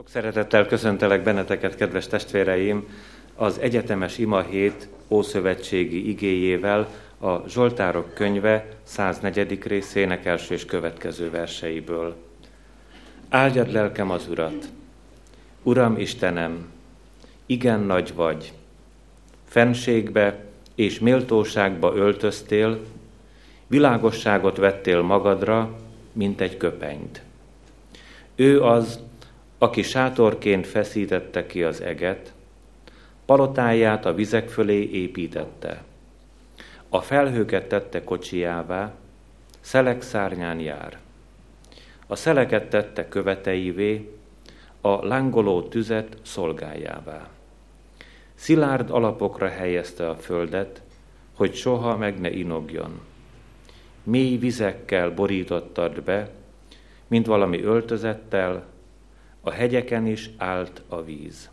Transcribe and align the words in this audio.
Sok 0.00 0.08
szeretettel 0.08 0.66
köszöntelek 0.66 1.22
benneteket, 1.22 1.76
kedves 1.76 2.06
testvéreim, 2.06 2.88
az 3.34 3.58
egyetemes 3.58 4.18
ima 4.18 4.40
hét 4.42 4.88
ószövetségi 5.08 6.08
igéjével 6.08 6.88
a 7.18 7.48
Zsoltárok 7.48 8.14
könyve 8.14 8.66
104. 8.82 9.62
részének 9.62 10.24
első 10.24 10.54
és 10.54 10.64
következő 10.64 11.30
verseiből. 11.30 12.16
Áldjad 13.28 13.72
lelkem 13.72 14.10
az 14.10 14.28
Urat! 14.28 14.68
Uram 15.62 15.98
Istenem, 15.98 16.70
igen 17.46 17.80
nagy 17.80 18.14
vagy, 18.14 18.52
fenségbe 19.48 20.44
és 20.74 20.98
méltóságba 20.98 21.94
öltöztél, 21.94 22.80
világosságot 23.66 24.56
vettél 24.56 25.02
magadra, 25.02 25.76
mint 26.12 26.40
egy 26.40 26.56
köpenyt. 26.56 27.22
Ő 28.34 28.62
az, 28.62 29.08
aki 29.62 29.82
sátorként 29.82 30.66
feszítette 30.66 31.46
ki 31.46 31.62
az 31.62 31.80
eget, 31.80 32.32
palotáját 33.24 34.06
a 34.06 34.14
vizek 34.14 34.48
fölé 34.48 34.90
építette. 34.90 35.82
A 36.88 37.00
felhőket 37.00 37.68
tette 37.68 38.04
kocsijává, 38.04 38.94
szelek 39.60 40.02
szárnyán 40.02 40.60
jár. 40.60 40.98
A 42.06 42.16
szeleket 42.16 42.68
tette 42.68 43.08
követeivé, 43.08 44.10
a 44.80 45.06
lángoló 45.06 45.62
tüzet 45.62 46.16
szolgájává. 46.22 47.28
Szilárd 48.34 48.90
alapokra 48.90 49.48
helyezte 49.48 50.08
a 50.08 50.16
földet, 50.16 50.82
hogy 51.34 51.54
soha 51.54 51.96
meg 51.96 52.20
ne 52.20 52.30
inogjon. 52.30 53.00
Mély 54.02 54.36
vizekkel 54.36 55.10
borítottad 55.10 56.02
be, 56.02 56.30
mint 57.06 57.26
valami 57.26 57.62
öltözettel, 57.62 58.69
a 59.40 59.50
hegyeken 59.50 60.06
is 60.06 60.30
állt 60.36 60.82
a 60.88 61.02
víz. 61.02 61.50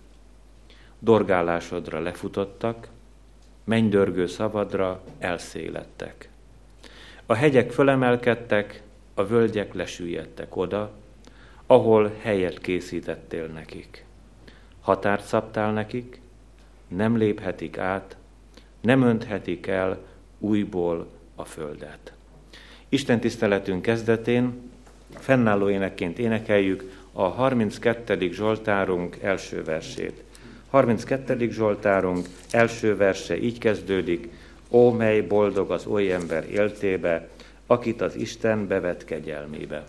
Dorgálásodra 1.00 2.00
lefutottak, 2.00 2.88
mennydörgő 3.64 4.28
szavadra 4.28 5.03
elszélettek. 5.20 6.30
A 7.26 7.34
hegyek 7.34 7.72
fölemelkedtek, 7.72 8.81
a 9.14 9.26
völgyek 9.26 9.73
lesüllyedtek 9.73 10.56
oda, 10.56 10.92
ahol 11.66 12.11
helyet 12.22 12.59
készítettél 12.59 13.45
nekik. 13.45 14.06
Határt 14.81 15.26
szabtál 15.26 15.73
nekik, 15.73 16.22
nem 16.88 17.17
léphetik 17.17 17.78
át, 17.78 18.17
nem 18.81 19.02
önthetik 19.02 19.67
el 19.67 19.98
újból 20.39 21.08
a 21.36 21.45
földet. 21.45 22.14
Isten 22.89 23.20
tiszteletünk 23.20 23.81
kezdetén 23.81 24.72
fennálló 25.09 25.70
énekként 25.70 26.20
énekeljük 26.20 26.97
a 27.20 27.28
32. 27.28 28.32
Zsoltárunk 28.32 29.18
első 29.22 29.64
versét. 29.64 30.23
32. 30.70 31.50
Zsoltárunk 31.52 32.26
első 32.52 32.96
verse 32.96 33.38
így 33.38 33.58
kezdődik, 33.58 34.30
Ó, 34.70 34.92
mely 34.92 35.22
boldog 35.22 35.72
az 35.72 35.86
oly 35.86 36.12
ember 36.12 36.45
éltébe, 36.52 37.28
akit 37.68 38.02
az 38.02 38.16
Isten 38.16 38.68
bevet 38.68 39.06
kegyelmébe. 39.06 39.84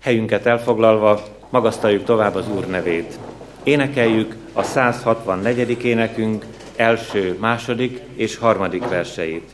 Helyünket 0.00 0.46
elfoglalva 0.46 1.22
magasztaljuk 1.50 2.04
tovább 2.04 2.34
az 2.34 2.48
Úr 2.50 2.66
nevét. 2.66 3.18
Énekeljük 3.62 4.34
a 4.52 4.62
164. 4.62 5.84
énekünk 5.84 6.44
első, 6.76 7.36
második 7.40 8.00
és 8.14 8.36
harmadik 8.36 8.88
verseit. 8.88 9.50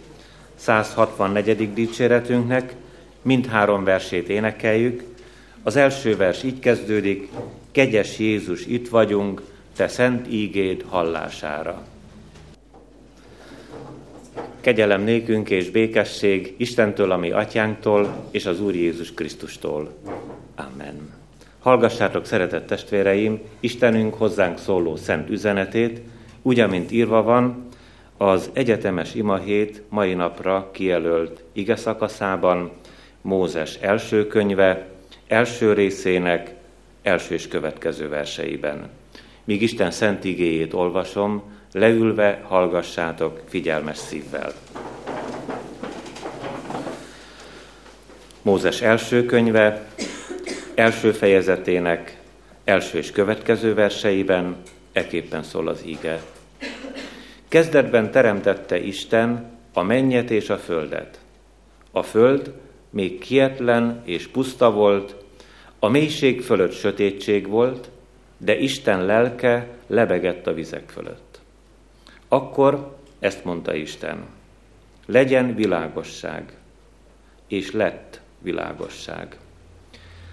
164. 0.55 1.73
dicséretünknek 1.73 2.75
mindhárom 3.23 3.85
versét 3.85 4.29
énekeljük, 4.29 5.17
az 5.69 5.77
első 5.77 6.17
vers 6.17 6.43
így 6.43 6.59
kezdődik, 6.59 7.29
kegyes 7.71 8.19
Jézus, 8.19 8.67
itt 8.67 8.89
vagyunk, 8.89 9.43
te 9.77 9.89
szent 9.89 10.33
ígéd 10.33 10.85
hallására. 10.89 11.87
Kegyelem 14.61 15.03
nékünk 15.03 15.51
és 15.51 15.71
békesség 15.71 16.55
Istentől, 16.57 17.11
ami 17.11 17.31
atyánktól, 17.31 18.29
és 18.31 18.47
az 18.47 18.61
Úr 18.61 18.75
Jézus 18.75 19.15
Krisztustól. 19.15 19.95
Amen. 20.57 21.15
Hallgassátok, 21.59 22.27
szeretett 22.27 22.67
testvéreim, 22.67 23.41
Istenünk 23.61 24.15
hozzánk 24.15 24.59
szóló 24.59 24.97
szent 24.97 25.31
üzenetét, 25.31 26.01
úgy, 26.43 26.61
amint 26.61 26.93
írva 26.93 27.23
van, 27.23 27.69
az 28.17 28.51
egyetemes 28.53 29.15
imahét 29.15 29.83
mai 29.89 30.15
napra 30.15 30.71
kijelölt 30.73 31.43
ige 31.53 31.77
szakaszában, 31.77 32.71
Mózes 33.23 33.75
első 33.75 34.27
könyve, 34.27 34.97
első 35.29 35.73
részének 35.73 36.55
első 37.03 37.35
és 37.35 37.49
következő 37.49 38.09
verseiben. 38.09 38.89
Míg 39.45 39.63
Isten 39.63 39.91
szent 39.91 40.25
igéjét 40.25 40.75
olvasom, 40.75 41.43
leülve 41.73 42.41
hallgassátok 42.45 43.41
figyelmes 43.49 43.97
szívvel. 43.97 44.53
Mózes 48.43 48.81
első 48.81 49.25
könyve, 49.25 49.87
első 50.75 51.13
fejezetének 51.13 52.19
első 52.65 52.99
és 52.99 53.11
következő 53.11 53.75
verseiben 53.75 54.57
eképpen 54.93 55.43
szól 55.43 55.69
az 55.69 55.83
ige. 55.85 56.23
Kezdetben 57.49 58.11
teremtette 58.11 58.79
Isten 58.79 59.51
a 59.73 59.83
mennyet 59.83 60.31
és 60.31 60.51
a 60.51 60.59
földet. 60.59 61.21
A 61.91 62.03
föld 62.03 62.53
még 62.91 63.19
kietlen 63.19 64.03
és 64.05 64.27
puszta 64.27 64.71
volt, 64.71 65.15
a 65.79 65.89
mélység 65.89 66.43
fölött 66.43 66.73
sötétség 66.73 67.49
volt, 67.49 67.91
de 68.37 68.59
Isten 68.59 69.05
lelke 69.05 69.69
lebegett 69.87 70.47
a 70.47 70.55
vizek 70.55 70.91
fölött. 70.91 71.41
Akkor 72.29 72.97
ezt 73.19 73.45
mondta 73.45 73.75
Isten, 73.75 74.27
legyen 75.07 75.55
világosság, 75.55 76.53
és 77.47 77.73
lett 77.73 78.21
világosság. 78.39 79.37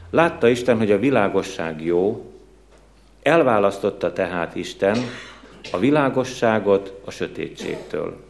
Látta 0.10 0.48
Isten, 0.48 0.78
hogy 0.78 0.92
a 0.92 1.00
világosság 1.00 1.84
jó, 1.84 2.32
elválasztotta 3.22 4.14
tehát 4.14 4.56
Isten 4.56 4.98
a 5.72 5.78
világosságot 5.78 7.02
a 7.06 7.12
sötétségtől. 7.12 8.24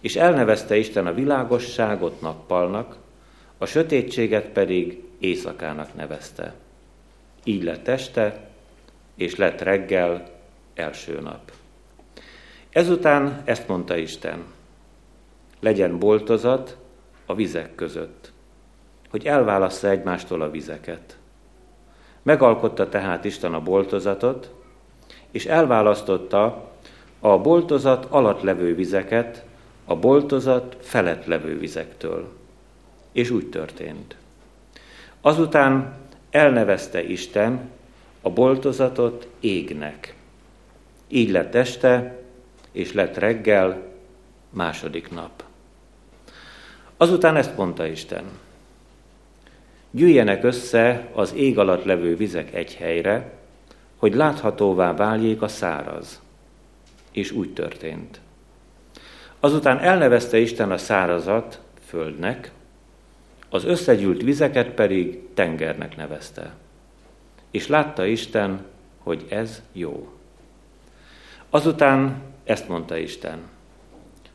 És 0.00 0.16
elnevezte 0.16 0.76
Isten 0.76 1.06
a 1.06 1.14
világosságot 1.14 2.20
nappalnak, 2.20 2.96
a 3.58 3.66
sötétséget 3.66 4.46
pedig 4.46 5.02
éjszakának 5.20 5.94
nevezte. 5.94 6.54
Így 7.44 7.62
lett 7.62 7.88
este, 7.88 8.48
és 9.14 9.36
lett 9.36 9.60
reggel 9.60 10.30
első 10.74 11.20
nap. 11.20 11.52
Ezután 12.70 13.42
ezt 13.44 13.68
mondta 13.68 13.96
Isten, 13.96 14.44
legyen 15.60 15.98
boltozat 15.98 16.76
a 17.26 17.34
vizek 17.34 17.74
között, 17.74 18.32
hogy 19.10 19.26
elválassza 19.26 19.88
egymástól 19.88 20.42
a 20.42 20.50
vizeket. 20.50 21.18
Megalkotta 22.22 22.88
tehát 22.88 23.24
Isten 23.24 23.54
a 23.54 23.60
boltozatot, 23.60 24.50
és 25.30 25.46
elválasztotta 25.46 26.70
a 27.20 27.38
boltozat 27.38 28.04
alatt 28.04 28.42
levő 28.42 28.74
vizeket 28.74 29.44
a 29.84 29.96
boltozat 29.96 30.76
felett 30.80 31.24
levő 31.24 31.58
vizektől. 31.58 32.28
És 33.12 33.30
úgy 33.30 33.50
történt. 33.50 34.16
Azután 35.20 35.94
elnevezte 36.30 37.02
Isten 37.02 37.70
a 38.20 38.30
boltozatot 38.30 39.28
égnek. 39.40 40.14
Így 41.08 41.30
lett 41.30 41.54
este, 41.54 42.18
és 42.72 42.92
lett 42.92 43.16
reggel, 43.16 43.82
második 44.50 45.10
nap. 45.10 45.44
Azután 46.96 47.36
ezt 47.36 47.56
mondta 47.56 47.86
Isten. 47.86 48.24
Gyűjjenek 49.90 50.44
össze 50.44 51.08
az 51.12 51.34
ég 51.34 51.58
alatt 51.58 51.84
levő 51.84 52.16
vizek 52.16 52.54
egy 52.54 52.74
helyre, 52.74 53.32
hogy 53.96 54.14
láthatóvá 54.14 54.94
váljék 54.94 55.42
a 55.42 55.48
száraz. 55.48 56.20
És 57.12 57.30
úgy 57.30 57.52
történt. 57.52 58.20
Azután 59.40 59.78
elnevezte 59.78 60.38
Isten 60.38 60.70
a 60.70 60.78
szárazat 60.78 61.60
földnek, 61.86 62.50
az 63.50 63.64
összegyűlt 63.64 64.22
vizeket 64.22 64.68
pedig 64.68 65.20
tengernek 65.34 65.96
nevezte. 65.96 66.54
És 67.50 67.66
látta 67.66 68.04
Isten, 68.04 68.64
hogy 68.98 69.26
ez 69.28 69.62
jó. 69.72 70.08
Azután 71.50 72.22
ezt 72.44 72.68
mondta 72.68 72.96
Isten, 72.96 73.38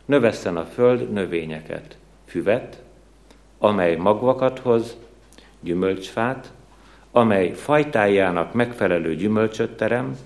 növesszen 0.06 0.58
a 0.58 0.66
föld 0.66 1.12
növényeket, 1.12 1.98
füvet, 2.26 2.82
amely 3.58 3.96
magvakat 3.96 4.60
hoz, 4.60 4.98
gyümölcsfát, 5.60 6.52
amely 7.12 7.52
fajtájának 7.52 8.54
megfelelő 8.54 9.16
gyümölcsöt 9.16 9.78
terem, 9.78 10.18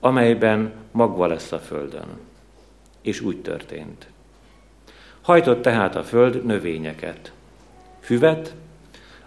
amelyben 0.00 0.72
magva 0.90 1.26
lesz 1.26 1.52
a 1.52 1.58
földön. 1.58 2.18
És 3.00 3.20
úgy 3.20 3.40
történt. 3.40 4.06
Hajtott 5.20 5.62
tehát 5.62 5.96
a 5.96 6.02
föld 6.02 6.44
növényeket, 6.44 7.32
füvet, 8.08 8.54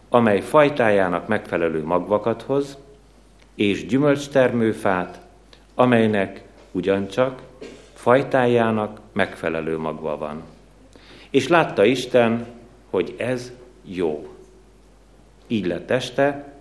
amely 0.09 0.41
fajtájának 0.41 1.27
megfelelő 1.27 1.83
magvakat 1.85 2.41
hoz, 2.41 2.77
és 3.55 3.85
gyümölcstermőfát, 3.85 5.21
amelynek 5.75 6.43
ugyancsak 6.71 7.41
fajtájának 7.93 8.99
megfelelő 9.11 9.77
magva 9.77 10.17
van. 10.17 10.43
És 11.29 11.47
látta 11.47 11.85
Isten, 11.85 12.47
hogy 12.89 13.15
ez 13.17 13.51
jó. 13.83 14.35
Így 15.47 15.65
lett 15.65 15.91
este, 15.91 16.53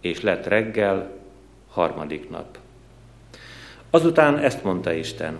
és 0.00 0.20
lett 0.20 0.46
reggel, 0.46 1.10
harmadik 1.70 2.30
nap. 2.30 2.58
Azután 3.90 4.38
ezt 4.38 4.64
mondta 4.64 4.92
Isten, 4.92 5.36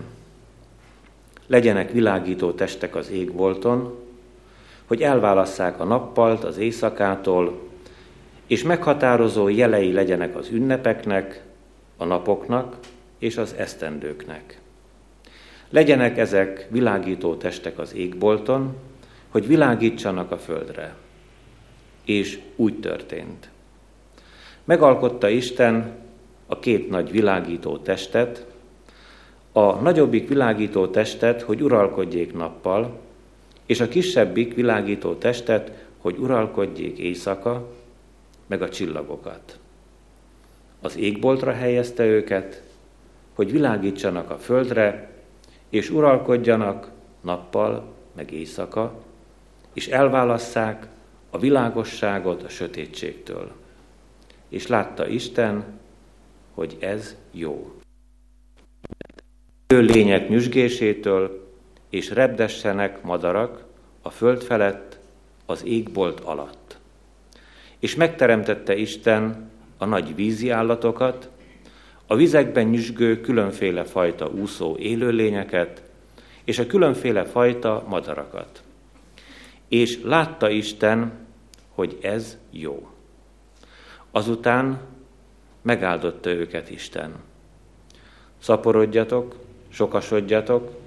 legyenek 1.47 1.91
világító 1.91 2.51
testek 2.51 2.95
az 2.95 3.09
égbolton, 3.09 4.04
hogy 4.85 5.01
elválasszák 5.01 5.79
a 5.79 5.83
nappalt 5.83 6.43
az 6.43 6.57
éjszakától, 6.57 7.59
és 8.47 8.63
meghatározó 8.63 9.49
jelei 9.49 9.91
legyenek 9.91 10.35
az 10.35 10.49
ünnepeknek, 10.51 11.43
a 11.97 12.05
napoknak 12.05 12.75
és 13.19 13.37
az 13.37 13.55
esztendőknek. 13.57 14.59
Legyenek 15.69 16.17
ezek 16.17 16.67
világító 16.69 17.35
testek 17.35 17.79
az 17.79 17.95
égbolton, 17.95 18.75
hogy 19.29 19.47
világítsanak 19.47 20.31
a 20.31 20.37
földre. 20.37 20.95
És 22.05 22.39
úgy 22.55 22.79
történt. 22.79 23.49
Megalkotta 24.63 25.29
Isten 25.29 25.93
a 26.47 26.59
két 26.59 26.89
nagy 26.89 27.11
világító 27.11 27.77
testet, 27.77 28.45
a 29.51 29.73
nagyobbik 29.73 30.27
világító 30.27 30.87
testet, 30.87 31.41
hogy 31.41 31.61
uralkodjék 31.61 32.33
nappal, 32.33 32.99
és 33.65 33.79
a 33.79 33.87
kisebbik 33.87 34.53
világító 34.53 35.13
testet, 35.13 35.85
hogy 35.97 36.17
uralkodjék 36.17 36.97
éjszaka, 36.97 37.69
meg 38.47 38.61
a 38.61 38.69
csillagokat. 38.69 39.59
Az 40.81 40.97
égboltra 40.97 41.51
helyezte 41.51 42.05
őket, 42.05 42.63
hogy 43.33 43.51
világítsanak 43.51 44.29
a 44.29 44.37
földre, 44.37 45.09
és 45.69 45.89
uralkodjanak 45.89 46.91
nappal, 47.21 47.93
meg 48.15 48.31
éjszaka, 48.31 49.03
és 49.73 49.87
elválasszák 49.87 50.87
a 51.29 51.37
világosságot 51.37 52.43
a 52.43 52.49
sötétségtől. 52.49 53.51
És 54.49 54.67
látta 54.67 55.07
Isten, 55.07 55.63
hogy 56.53 56.77
ez 56.79 57.15
jó. 57.31 57.71
Ő 59.67 59.79
lények 59.79 60.29
nyüzsgésétől, 60.29 61.44
és 61.95 62.09
repdessenek 62.09 63.01
madarak 63.01 63.63
a 64.01 64.09
föld 64.09 64.43
felett, 64.43 64.99
az 65.45 65.65
égbolt 65.65 66.19
alatt. 66.19 66.77
És 67.79 67.95
megteremtette 67.95 68.75
Isten 68.75 69.51
a 69.77 69.85
nagy 69.85 70.15
vízi 70.15 70.49
állatokat, 70.49 71.29
a 72.07 72.15
vizekben 72.15 72.65
nyüzsgő 72.65 73.21
különféle 73.21 73.83
fajta 73.83 74.27
úszó 74.27 74.77
élőlényeket, 74.77 75.83
és 76.43 76.59
a 76.59 76.67
különféle 76.67 77.23
fajta 77.23 77.83
madarakat. 77.87 78.63
És 79.67 80.01
látta 80.03 80.49
Isten, 80.49 81.11
hogy 81.69 81.97
ez 82.01 82.37
jó. 82.51 82.89
Azután 84.11 84.81
megáldotta 85.61 86.29
őket 86.29 86.69
Isten. 86.69 87.13
Szaporodjatok, 88.39 89.35
sokasodjatok, 89.69 90.83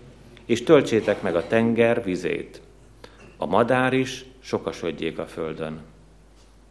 és 0.48 0.62
töltsétek 0.62 1.22
meg 1.22 1.36
a 1.36 1.46
tenger 1.46 2.04
vizét. 2.04 2.60
A 3.36 3.46
madár 3.46 3.92
is 3.92 4.24
sokasodjék 4.40 5.18
a 5.18 5.26
földön. 5.26 5.80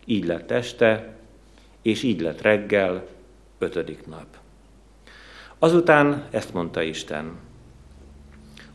Így 0.05 0.25
lett 0.25 0.51
este, 0.51 1.17
és 1.81 2.03
így 2.03 2.21
lett 2.21 2.41
reggel, 2.41 3.07
ötödik 3.57 4.07
nap. 4.07 4.25
Azután 5.59 6.27
ezt 6.31 6.53
mondta 6.53 6.81
Isten. 6.81 7.31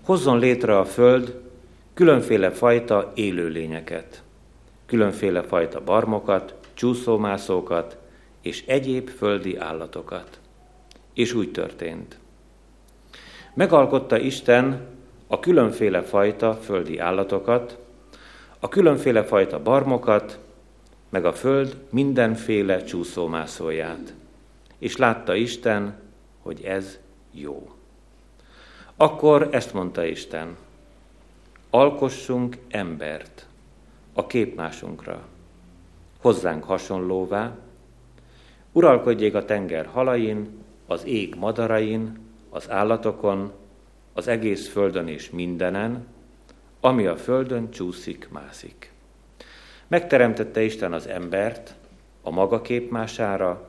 Hozzon 0.04 0.38
létre 0.38 0.78
a 0.78 0.84
föld 0.84 1.40
különféle 1.94 2.50
fajta 2.50 3.12
élőlényeket, 3.14 4.22
különféle 4.87 5.43
fajta 5.43 5.84
barmokat, 5.84 6.55
csúszómászókat 6.75 7.98
és 8.43 8.64
egyéb 8.66 9.08
földi 9.08 9.56
állatokat. 9.56 10.40
És 11.14 11.32
úgy 11.32 11.50
történt. 11.50 12.20
Megalkotta 13.55 14.19
Isten 14.19 14.91
a 15.32 15.40
különféle 15.40 16.02
fajta 16.02 16.55
földi 16.55 16.99
állatokat, 16.99 17.79
a 18.58 18.69
különféle 18.69 19.25
fajta 19.25 19.62
barmokat, 19.62 20.38
meg 21.08 21.25
a 21.25 21.32
föld 21.32 21.76
mindenféle 21.90 22.84
csúszómászóját. 22.84 24.14
És 24.79 24.96
látta 24.96 25.34
Isten, 25.34 25.94
hogy 26.43 26.62
ez 26.64 26.99
jó. 27.31 27.70
Akkor 28.96 29.49
ezt 29.50 29.73
mondta 29.73 30.05
Isten, 30.05 30.56
alkossunk 31.70 32.56
embert 32.69 33.46
a 34.12 34.26
képmásunkra, 34.26 35.23
hozzánk 36.20 36.64
hasonlóvá, 36.64 37.56
uralkodjék 38.73 39.34
a 39.34 39.44
tenger 39.44 39.87
halain, 39.87 40.64
az 40.87 41.06
ég 41.06 41.34
madarain, 41.34 42.19
az 42.50 42.70
állatokon, 42.70 43.52
az 44.12 44.28
egész 44.28 44.68
földön 44.68 45.08
és 45.08 45.30
mindenen, 45.30 46.06
ami 46.80 47.06
a 47.06 47.16
földön 47.16 47.70
csúszik, 47.70 48.28
mászik. 48.30 48.92
Megteremtette 49.86 50.62
Isten 50.62 50.92
az 50.92 51.06
embert 51.06 51.74
a 52.22 52.30
maga 52.30 52.60
képmására, 52.60 53.68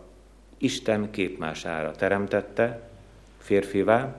Isten 0.57 1.11
képmására 1.11 1.91
teremtette, 1.91 2.89
férfivá 3.37 4.15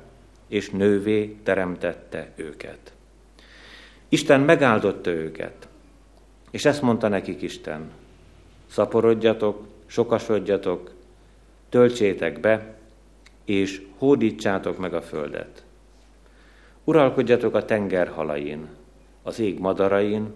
és 0.49 0.71
nővé 0.71 1.37
teremtette 1.43 2.33
őket. 2.35 2.93
Isten 4.09 4.41
megáldotta 4.41 5.11
őket, 5.11 5.69
és 6.51 6.65
ezt 6.65 6.83
mondta 6.83 7.09
nekik 7.09 7.43
Isten, 7.43 7.91
szaporodjatok, 8.67 9.67
sokasodjatok, 9.87 10.91
töltsétek 11.69 12.41
be, 12.41 12.77
és 13.45 13.83
hódítsátok 13.99 14.79
meg 14.79 14.95
a 14.95 15.03
földet. 15.03 15.64
Uralkodjatok 16.85 17.55
a 17.55 17.65
tenger 17.65 18.09
halain, 18.09 18.69
az 19.23 19.39
ég 19.39 19.59
madarain, 19.59 20.33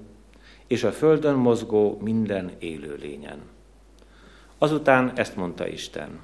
és 0.66 0.84
a 0.84 0.92
földön 0.92 1.34
mozgó 1.34 1.98
minden 2.02 2.50
élőlényen. 2.58 3.38
Azután 4.58 5.12
ezt 5.14 5.36
mondta 5.36 5.68
Isten. 5.68 6.20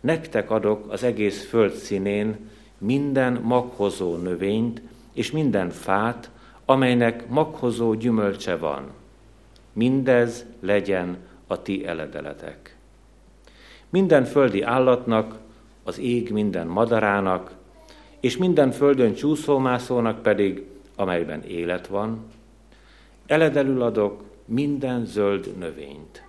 Nektek 0.00 0.50
adok 0.50 0.92
az 0.92 1.02
egész 1.02 1.48
föld 1.48 1.72
színén 1.72 2.50
minden 2.78 3.40
maghozó 3.42 4.16
növényt 4.16 4.82
és 5.12 5.30
minden 5.30 5.70
fát, 5.70 6.30
amelynek 6.64 7.28
maghozó 7.28 7.94
gyümölcse 7.94 8.56
van. 8.56 8.90
Mindez 9.72 10.44
legyen 10.60 11.16
a 11.46 11.62
ti 11.62 11.86
eledeletek. 11.86 12.76
Minden 13.90 14.24
földi 14.24 14.62
állatnak, 14.62 15.38
az 15.82 15.98
ég 15.98 16.30
minden 16.30 16.66
madarának, 16.66 17.52
és 18.24 18.36
minden 18.36 18.70
földön 18.70 19.14
csúszómászónak 19.14 20.22
pedig, 20.22 20.66
amelyben 20.96 21.42
élet 21.42 21.86
van, 21.86 22.24
eledelül 23.26 23.82
adok 23.82 24.24
minden 24.44 25.06
zöld 25.06 25.58
növényt. 25.58 26.24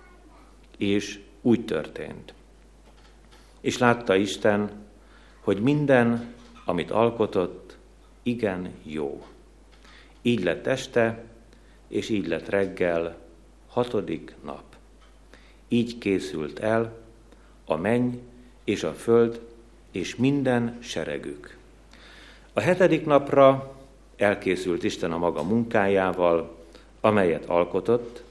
És 0.78 1.20
úgy 1.42 1.64
történt. 1.64 2.34
És 3.60 3.78
látta 3.78 4.14
Isten, 4.14 4.70
hogy 5.40 5.60
minden, 5.60 6.32
amit 6.64 6.90
alkotott, 6.90 7.76
igen 8.22 8.72
jó. 8.82 9.26
Így 10.22 10.44
lett 10.44 10.66
este, 10.66 11.24
és 11.88 12.08
így 12.08 12.26
lett 12.26 12.48
reggel, 12.48 13.16
hatodik 13.66 14.34
nap. 14.44 14.64
Így 15.68 15.98
készült 15.98 16.58
el 16.58 16.98
a 17.64 17.76
menny 17.76 18.14
és 18.64 18.82
a 18.82 18.92
föld 18.92 19.40
és 19.90 20.16
minden 20.16 20.76
seregük. 20.80 21.55
A 22.56 22.60
hetedik 22.60 23.06
napra 23.06 23.74
elkészült 24.16 24.84
Isten 24.84 25.12
a 25.12 25.18
maga 25.18 25.42
munkájával, 25.42 26.56
amelyet 27.00 27.44
alkotott, 27.44 28.22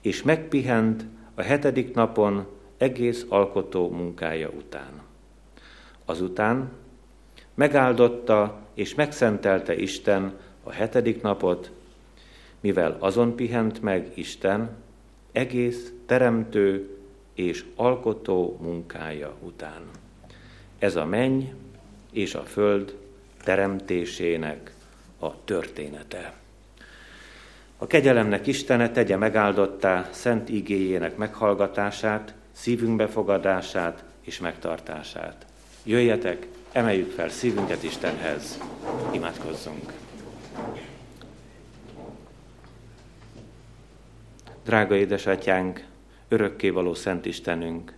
és 0.00 0.22
megpihent 0.22 1.04
a 1.34 1.42
hetedik 1.42 1.94
napon 1.94 2.46
egész 2.76 3.26
alkotó 3.28 3.90
munkája 3.90 4.48
után. 4.48 5.02
Azután 6.04 6.70
megáldotta 7.54 8.60
és 8.74 8.94
megszentelte 8.94 9.76
Isten 9.76 10.38
a 10.62 10.72
hetedik 10.72 11.22
napot, 11.22 11.70
mivel 12.60 12.96
azon 12.98 13.36
pihent 13.36 13.82
meg 13.82 14.10
Isten 14.14 14.76
egész 15.32 15.92
teremtő 16.06 16.98
és 17.34 17.64
alkotó 17.76 18.58
munkája 18.60 19.34
után. 19.40 19.82
Ez 20.78 20.96
a 20.96 21.04
menny 21.04 21.42
és 22.12 22.34
a 22.34 22.42
föld 22.42 22.99
teremtésének 23.42 24.72
a 25.18 25.44
története. 25.44 26.32
A 27.78 27.86
kegyelemnek 27.86 28.46
Istene 28.46 28.90
tegye 28.90 29.16
megáldottá 29.16 30.08
szent 30.10 30.48
igéjének 30.48 31.16
meghallgatását, 31.16 32.34
szívünk 32.52 32.96
befogadását 32.96 34.04
és 34.20 34.38
megtartását. 34.38 35.46
Jöjjetek, 35.84 36.46
emeljük 36.72 37.10
fel 37.10 37.28
szívünket 37.28 37.82
Istenhez, 37.82 38.58
imádkozzunk! 39.12 39.92
Drága 44.64 44.94
édesatyánk, 44.94 45.84
örökkévaló 46.28 46.94
Szent 46.94 47.26
Istenünk, 47.26 47.94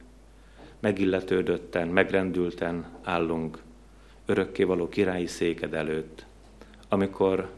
megilletődötten, 0.80 1.88
megrendülten 1.88 2.86
állunk 3.02 3.58
örökkévaló 4.32 4.88
királyi 4.88 5.26
széked 5.26 5.74
előtt, 5.74 6.24
amikor 6.88 7.50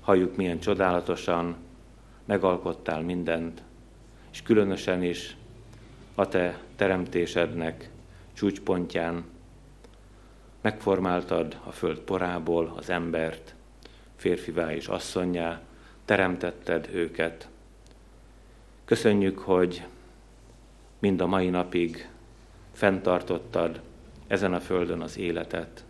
halljuk, 0.00 0.36
milyen 0.36 0.60
csodálatosan 0.60 1.56
megalkottál 2.24 3.00
mindent, 3.00 3.62
és 4.32 4.42
különösen 4.42 5.02
is 5.02 5.36
a 6.14 6.28
te 6.28 6.60
teremtésednek 6.76 7.90
csúcspontján 8.32 9.24
megformáltad 10.60 11.60
a 11.64 11.70
föld 11.70 11.98
porából 11.98 12.72
az 12.76 12.90
embert, 12.90 13.54
férfivá 14.16 14.74
és 14.74 14.86
asszonyá, 14.86 15.60
teremtetted 16.04 16.88
őket. 16.92 17.48
Köszönjük, 18.84 19.38
hogy 19.38 19.86
mind 20.98 21.20
a 21.20 21.26
mai 21.26 21.48
napig 21.48 22.08
fenntartottad 22.72 23.80
ezen 24.26 24.54
a 24.54 24.60
földön 24.60 25.00
az 25.00 25.18
életet. 25.18 25.84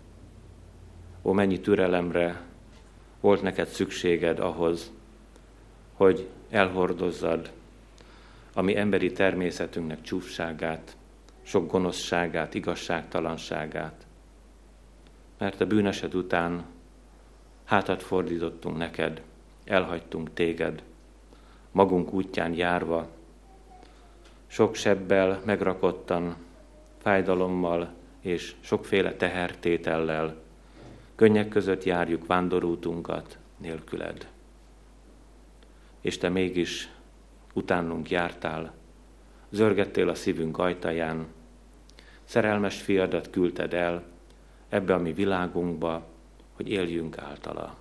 Ó, 1.22 1.32
mennyi 1.32 1.60
türelemre 1.60 2.42
volt 3.20 3.42
neked 3.42 3.66
szükséged 3.68 4.38
ahhoz, 4.38 4.90
hogy 5.92 6.28
elhordozzad 6.50 7.50
a 8.54 8.62
mi 8.62 8.76
emberi 8.76 9.12
természetünknek 9.12 10.02
csúfságát, 10.02 10.96
sok 11.42 11.70
gonoszságát, 11.70 12.54
igazságtalanságát. 12.54 14.06
Mert 15.38 15.60
a 15.60 15.66
bűnösed 15.66 16.14
után 16.14 16.64
hátat 17.64 18.02
fordítottunk 18.02 18.76
neked, 18.76 19.22
elhagytunk 19.64 20.34
téged, 20.34 20.82
magunk 21.70 22.12
útján 22.12 22.54
járva, 22.54 23.08
sok 24.46 24.74
sebbel 24.74 25.40
megrakottan, 25.44 26.36
fájdalommal 26.98 27.92
és 28.20 28.54
sokféle 28.60 29.14
tehertétellel, 29.14 30.36
könnyek 31.20 31.48
között 31.48 31.84
járjuk 31.84 32.26
vándorútunkat 32.26 33.38
nélküled. 33.56 34.28
És 36.00 36.18
te 36.18 36.28
mégis 36.28 36.88
utánunk 37.54 38.10
jártál, 38.10 38.72
zörgettél 39.50 40.08
a 40.08 40.14
szívünk 40.14 40.58
ajtaján, 40.58 41.26
szerelmes 42.24 42.82
fiadat 42.82 43.30
küldted 43.30 43.74
el 43.74 44.04
ebbe 44.68 44.94
a 44.94 44.98
mi 44.98 45.12
világunkba, 45.12 46.06
hogy 46.52 46.68
éljünk 46.68 47.18
általa. 47.18 47.76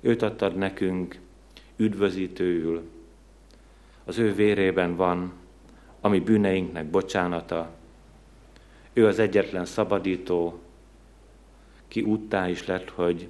Őt 0.00 0.22
adtad 0.22 0.56
nekünk 0.56 1.20
üdvözítőül, 1.76 2.90
az 4.04 4.18
ő 4.18 4.34
vérében 4.34 4.96
van 4.96 5.32
ami 6.00 6.20
bűneinknek 6.20 6.90
bocsánata. 6.90 7.70
Ő 8.92 9.06
az 9.06 9.18
egyetlen 9.18 9.64
szabadító, 9.64 10.60
ki 11.88 12.02
úttá 12.02 12.48
is 12.48 12.66
lett, 12.66 12.90
hogy 12.90 13.28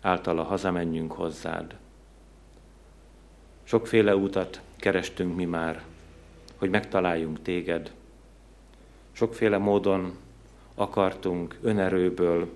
általa 0.00 0.42
hazamenjünk 0.42 1.12
hozzád. 1.12 1.76
Sokféle 3.62 4.16
útat 4.16 4.60
kerestünk 4.76 5.36
mi 5.36 5.44
már, 5.44 5.82
hogy 6.56 6.70
megtaláljunk 6.70 7.42
téged. 7.42 7.92
Sokféle 9.12 9.58
módon 9.58 10.16
akartunk 10.74 11.58
önerőből, 11.62 12.48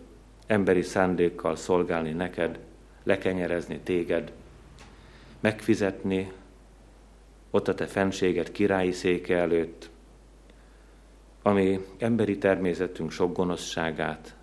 emberi 0.46 0.82
szándékkal 0.82 1.56
szolgálni 1.56 2.12
neked, 2.12 2.58
lekenyerezni 3.02 3.78
téged, 3.78 4.32
megfizetni 5.40 6.32
ott 7.50 7.68
a 7.68 7.74
te 7.74 7.86
fenséget 7.86 8.52
királyi 8.52 8.92
széke 8.92 9.36
előtt, 9.36 9.90
ami 11.42 11.86
emberi 11.98 12.38
természetünk 12.38 13.10
sok 13.10 13.36
gonoszságát, 13.36 14.34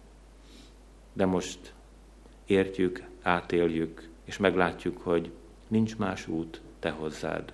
de 1.14 1.26
most 1.26 1.74
értjük, 2.46 3.04
átéljük, 3.22 4.10
és 4.24 4.38
meglátjuk, 4.38 4.98
hogy 5.02 5.32
nincs 5.68 5.98
más 5.98 6.28
út 6.28 6.62
te 6.80 6.90
hozzád. 6.90 7.54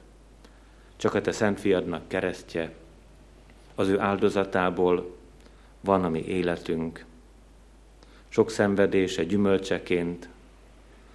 Csak 0.95 1.13
a 1.13 1.21
te 1.21 1.31
szent 1.31 1.59
fiadnak 1.59 2.07
keresztje, 2.07 2.73
az 3.75 3.87
ő 3.87 3.99
áldozatából 3.99 5.15
van 5.79 6.03
a 6.03 6.09
mi 6.09 6.25
életünk. 6.25 7.05
Sok 8.27 8.49
szenvedése 8.49 9.23
gyümölcseként 9.23 10.29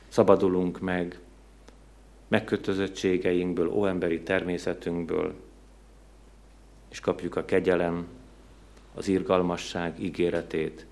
szabadulunk 0.09 0.81
meg 0.81 1.21
megkötözöttségeinkből, 2.29 3.69
óemberi 3.69 4.21
természetünkből, 4.21 5.35
és 6.89 7.01
kapjuk 7.01 7.37
a 7.37 7.45
kegyelem, 7.45 8.07
az 8.95 9.09
irgalmasság 9.09 10.03
ígéretét, 10.03 10.87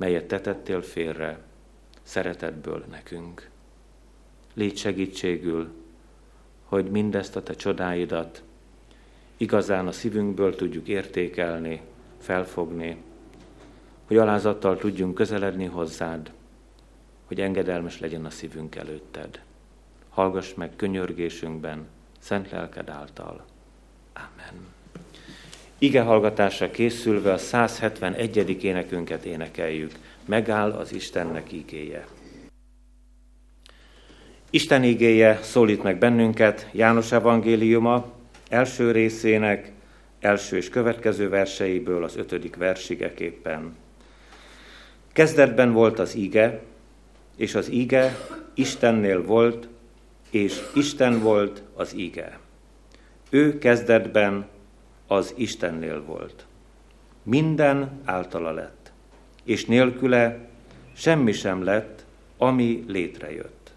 melyet 0.00 0.24
te 0.24 0.40
tettél 0.40 0.82
félre 0.82 1.38
szeretetből 2.02 2.84
nekünk. 2.90 3.50
Légy 4.54 4.76
segítségül, 4.76 5.68
hogy 6.64 6.90
mindezt 6.90 7.36
a 7.36 7.42
te 7.42 7.54
csodáidat 7.54 8.42
igazán 9.36 9.86
a 9.86 9.92
szívünkből 9.92 10.56
tudjuk 10.56 10.88
értékelni, 10.88 11.80
felfogni, 12.18 13.02
hogy 14.06 14.16
alázattal 14.16 14.76
tudjunk 14.76 15.14
közeledni 15.14 15.64
hozzád, 15.64 16.32
hogy 17.24 17.40
engedelmes 17.40 18.00
legyen 18.00 18.24
a 18.24 18.30
szívünk 18.30 18.74
előtted 18.74 19.40
hallgass 20.10 20.54
meg 20.54 20.76
könyörgésünkben, 20.76 21.86
szent 22.18 22.50
lelked 22.50 22.88
által. 22.88 23.44
Amen. 24.12 24.79
Ige 25.82 26.00
hallgatásra 26.00 26.70
készülve 26.70 27.32
a 27.32 27.38
171. 27.38 28.64
énekünket 28.64 29.24
énekeljük. 29.24 29.92
Megáll 30.24 30.70
az 30.70 30.92
Istennek 30.92 31.52
igéje. 31.52 32.06
Isten 34.50 34.84
igéje 34.84 35.38
szólít 35.42 35.82
meg 35.82 35.98
bennünket 35.98 36.68
János 36.72 37.12
evangéliuma 37.12 38.12
első 38.48 38.90
részének 38.90 39.72
első 40.18 40.56
és 40.56 40.68
következő 40.68 41.28
verseiből 41.28 42.04
az 42.04 42.16
ötödik 42.16 42.56
versigeképpen. 42.56 43.76
Kezdetben 45.12 45.72
volt 45.72 45.98
az 45.98 46.14
ige, 46.14 46.62
és 47.36 47.54
az 47.54 47.68
ige 47.68 48.16
Istennél 48.54 49.22
volt, 49.22 49.68
és 50.30 50.60
Isten 50.74 51.20
volt 51.20 51.62
az 51.74 51.94
ige. 51.94 52.38
Ő 53.30 53.58
kezdetben 53.58 54.46
az 55.10 55.34
Istennél 55.36 56.04
volt. 56.04 56.46
Minden 57.22 58.00
általa 58.04 58.52
lett, 58.52 58.92
és 59.44 59.64
nélküle 59.64 60.48
semmi 60.92 61.32
sem 61.32 61.62
lett, 61.64 62.04
ami 62.38 62.84
létrejött. 62.86 63.72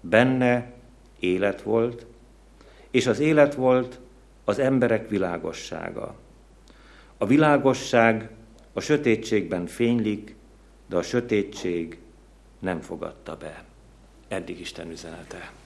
Benne 0.00 0.72
élet 1.18 1.62
volt, 1.62 2.06
és 2.90 3.06
az 3.06 3.18
élet 3.18 3.54
volt 3.54 4.00
az 4.44 4.58
emberek 4.58 5.08
világossága. 5.08 6.14
A 7.18 7.26
világosság 7.26 8.30
a 8.72 8.80
sötétségben 8.80 9.66
fénylik, 9.66 10.34
de 10.86 10.96
a 10.96 11.02
sötétség 11.02 11.98
nem 12.58 12.80
fogadta 12.80 13.36
be. 13.36 13.64
Eddig 14.28 14.60
Isten 14.60 14.90
üzenete. 14.90 15.59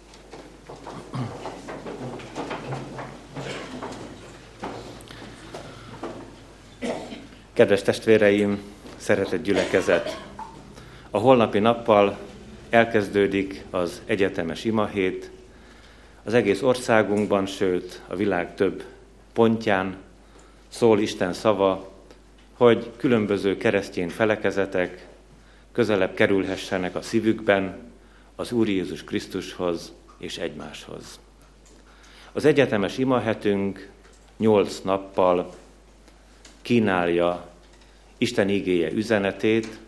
Kedves 7.54 7.82
testvéreim, 7.82 8.62
szeretett 8.96 9.42
gyülekezet! 9.42 10.20
A 11.10 11.18
holnapi 11.18 11.58
nappal 11.58 12.18
elkezdődik 12.70 13.64
az 13.70 14.02
egyetemes 14.06 14.64
imahét. 14.64 15.30
Az 16.24 16.34
egész 16.34 16.62
országunkban, 16.62 17.46
sőt 17.46 18.02
a 18.06 18.16
világ 18.16 18.54
több 18.54 18.84
pontján 19.32 19.96
szól 20.68 21.00
Isten 21.00 21.32
szava, 21.32 21.92
hogy 22.52 22.90
különböző 22.96 23.56
keresztény 23.56 24.08
felekezetek 24.08 25.06
közelebb 25.72 26.14
kerülhessenek 26.14 26.94
a 26.94 27.02
szívükben 27.02 27.78
az 28.36 28.52
Úr 28.52 28.68
Jézus 28.68 29.04
Krisztushoz, 29.04 29.92
és 30.18 30.38
egymáshoz. 30.38 31.20
Az 32.32 32.44
egyetemes 32.44 32.98
imahetünk 32.98 33.88
nyolc 34.36 34.80
nappal 34.80 35.54
kínálja 36.64 37.48
Isten 38.18 38.48
igéje 38.48 38.92
üzenetét, 38.92 39.78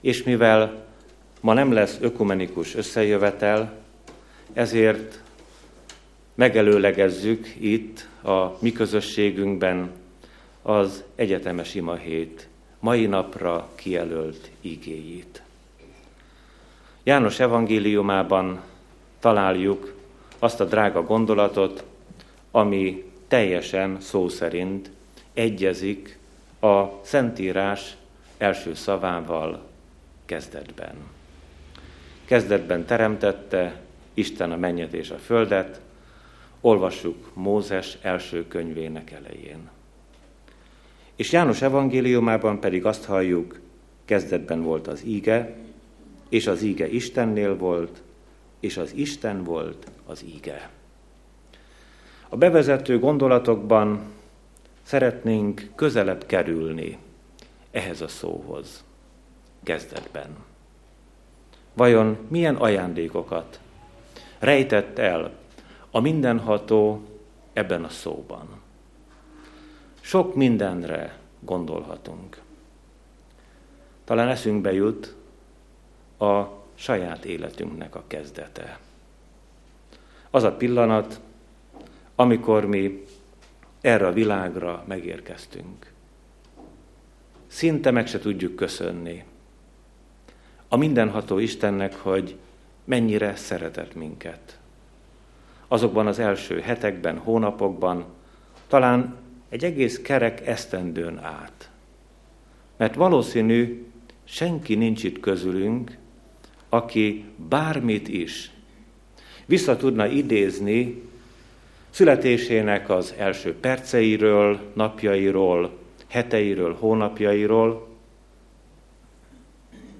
és 0.00 0.22
mivel 0.22 0.86
ma 1.40 1.52
nem 1.52 1.72
lesz 1.72 1.98
ökumenikus 2.00 2.74
összejövetel, 2.74 3.72
ezért 4.52 5.20
megelőlegezzük 6.34 7.54
itt 7.58 8.08
a 8.22 8.56
mi 8.58 8.72
közösségünkben 8.72 9.90
az 10.62 11.04
egyetemes 11.14 11.74
imahét 11.74 12.48
mai 12.80 13.06
napra 13.06 13.68
kijelölt 13.74 14.50
igéjét. 14.60 15.42
János 17.02 17.40
evangéliumában 17.40 18.60
találjuk 19.20 19.94
azt 20.38 20.60
a 20.60 20.64
drága 20.64 21.02
gondolatot, 21.02 21.84
ami 22.50 23.04
teljesen 23.28 24.00
szó 24.00 24.28
szerint 24.28 24.90
egyezik 25.34 26.18
a 26.60 26.84
Szentírás 27.02 27.96
első 28.38 28.74
szavával 28.74 29.68
kezdetben. 30.24 30.94
Kezdetben 32.24 32.84
teremtette 32.84 33.80
Isten 34.14 34.52
a 34.52 34.56
mennyet 34.56 34.92
és 34.92 35.10
a 35.10 35.16
földet, 35.18 35.80
olvassuk 36.60 37.30
Mózes 37.34 37.98
első 38.02 38.46
könyvének 38.48 39.10
elején. 39.10 39.68
És 41.16 41.32
János 41.32 41.62
evangéliumában 41.62 42.60
pedig 42.60 42.84
azt 42.84 43.04
halljuk, 43.04 43.60
kezdetben 44.04 44.62
volt 44.62 44.86
az 44.86 45.04
íge, 45.04 45.56
és 46.28 46.46
az 46.46 46.62
íge 46.62 46.88
Istennél 46.88 47.56
volt, 47.56 48.02
és 48.60 48.76
az 48.76 48.92
Isten 48.94 49.44
volt 49.44 49.86
az 50.06 50.24
íge. 50.34 50.70
A 52.28 52.36
bevezető 52.36 52.98
gondolatokban 52.98 54.00
szeretnénk 54.82 55.70
közelebb 55.74 56.26
kerülni 56.26 56.98
ehhez 57.70 58.00
a 58.00 58.08
szóhoz, 58.08 58.84
kezdetben. 59.62 60.36
Vajon 61.72 62.18
milyen 62.28 62.56
ajándékokat 62.56 63.60
rejtett 64.38 64.98
el 64.98 65.32
a 65.90 66.00
mindenható 66.00 67.02
ebben 67.52 67.84
a 67.84 67.88
szóban? 67.88 68.60
Sok 70.00 70.34
mindenre 70.34 71.18
gondolhatunk. 71.40 72.42
Talán 74.04 74.28
eszünkbe 74.28 74.72
jut 74.72 75.14
a 76.18 76.42
saját 76.74 77.24
életünknek 77.24 77.94
a 77.94 78.04
kezdete. 78.06 78.78
Az 80.30 80.42
a 80.42 80.52
pillanat, 80.52 81.20
amikor 82.14 82.66
mi 82.66 83.06
erre 83.80 84.06
a 84.06 84.12
világra 84.12 84.84
megérkeztünk. 84.88 85.92
Szinte 87.46 87.90
meg 87.90 88.06
se 88.06 88.18
tudjuk 88.18 88.56
köszönni 88.56 89.24
a 90.68 90.76
mindenható 90.76 91.38
Istennek, 91.38 91.94
hogy 91.94 92.36
mennyire 92.84 93.36
szeretett 93.36 93.94
minket. 93.94 94.58
Azokban 95.68 96.06
az 96.06 96.18
első 96.18 96.60
hetekben, 96.60 97.18
hónapokban, 97.18 98.04
talán 98.66 99.16
egy 99.48 99.64
egész 99.64 100.00
kerek 100.00 100.46
esztendőn 100.46 101.18
át. 101.18 101.70
Mert 102.76 102.94
valószínű, 102.94 103.86
senki 104.24 104.74
nincs 104.74 105.04
itt 105.04 105.20
közülünk, 105.20 105.96
aki 106.68 107.24
bármit 107.48 108.08
is 108.08 108.50
vissza 109.46 109.76
tudna 109.76 110.06
idézni 110.06 111.02
születésének 111.90 112.90
az 112.90 113.14
első 113.16 113.54
perceiről, 113.54 114.60
napjairól, 114.72 115.78
heteiről, 116.08 116.74
hónapjairól, 116.74 117.88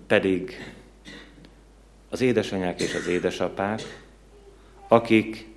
pedig 0.06 0.72
az 2.08 2.20
édesanyák 2.20 2.80
és 2.80 2.94
az 2.94 3.06
édesapák, 3.06 3.80
akik 4.88 5.48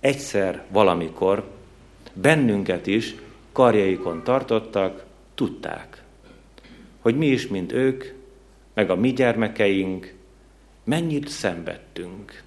egyszer 0.00 0.64
valamikor 0.68 1.44
bennünket 2.12 2.86
is 2.86 3.14
karjaikon 3.52 4.22
tartottak, 4.24 5.04
tudták, 5.34 6.02
hogy 7.00 7.16
mi 7.16 7.26
is, 7.26 7.46
mint 7.48 7.72
ők, 7.72 8.04
meg 8.74 8.90
a 8.90 8.96
mi 8.96 9.12
gyermekeink, 9.12 10.14
mennyit 10.84 11.28
szenvedtünk 11.28 12.42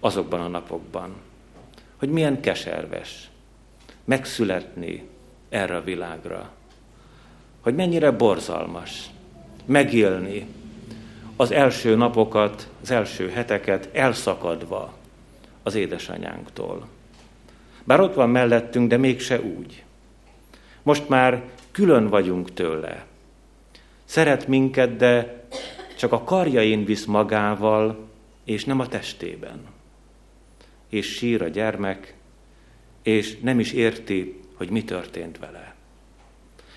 azokban 0.00 0.40
a 0.40 0.48
napokban, 0.48 1.14
hogy 1.96 2.08
milyen 2.08 2.40
keserves 2.40 3.30
megszületni 4.04 5.08
erre 5.48 5.76
a 5.76 5.82
világra, 5.82 6.50
hogy 7.60 7.74
mennyire 7.74 8.10
borzalmas 8.10 9.10
megélni 9.64 10.46
az 11.36 11.50
első 11.50 11.94
napokat, 11.94 12.68
az 12.82 12.90
első 12.90 13.28
heteket 13.28 13.88
elszakadva 13.92 14.94
az 15.62 15.74
édesanyánktól. 15.74 16.88
Bár 17.84 18.00
ott 18.00 18.14
van 18.14 18.30
mellettünk, 18.30 18.88
de 18.88 18.96
mégse 18.96 19.40
úgy. 19.40 19.84
Most 20.82 21.08
már 21.08 21.42
külön 21.70 22.08
vagyunk 22.08 22.52
tőle. 22.52 23.04
Szeret 24.04 24.46
minket, 24.46 24.96
de 24.96 25.44
csak 25.98 26.12
a 26.12 26.24
karjain 26.24 26.84
visz 26.84 27.04
magával, 27.04 28.08
és 28.44 28.64
nem 28.64 28.80
a 28.80 28.86
testében. 28.86 29.73
És 30.94 31.06
sír 31.06 31.42
a 31.42 31.48
gyermek, 31.48 32.14
és 33.02 33.38
nem 33.40 33.60
is 33.60 33.72
érti, 33.72 34.40
hogy 34.54 34.70
mi 34.70 34.84
történt 34.84 35.38
vele. 35.38 35.74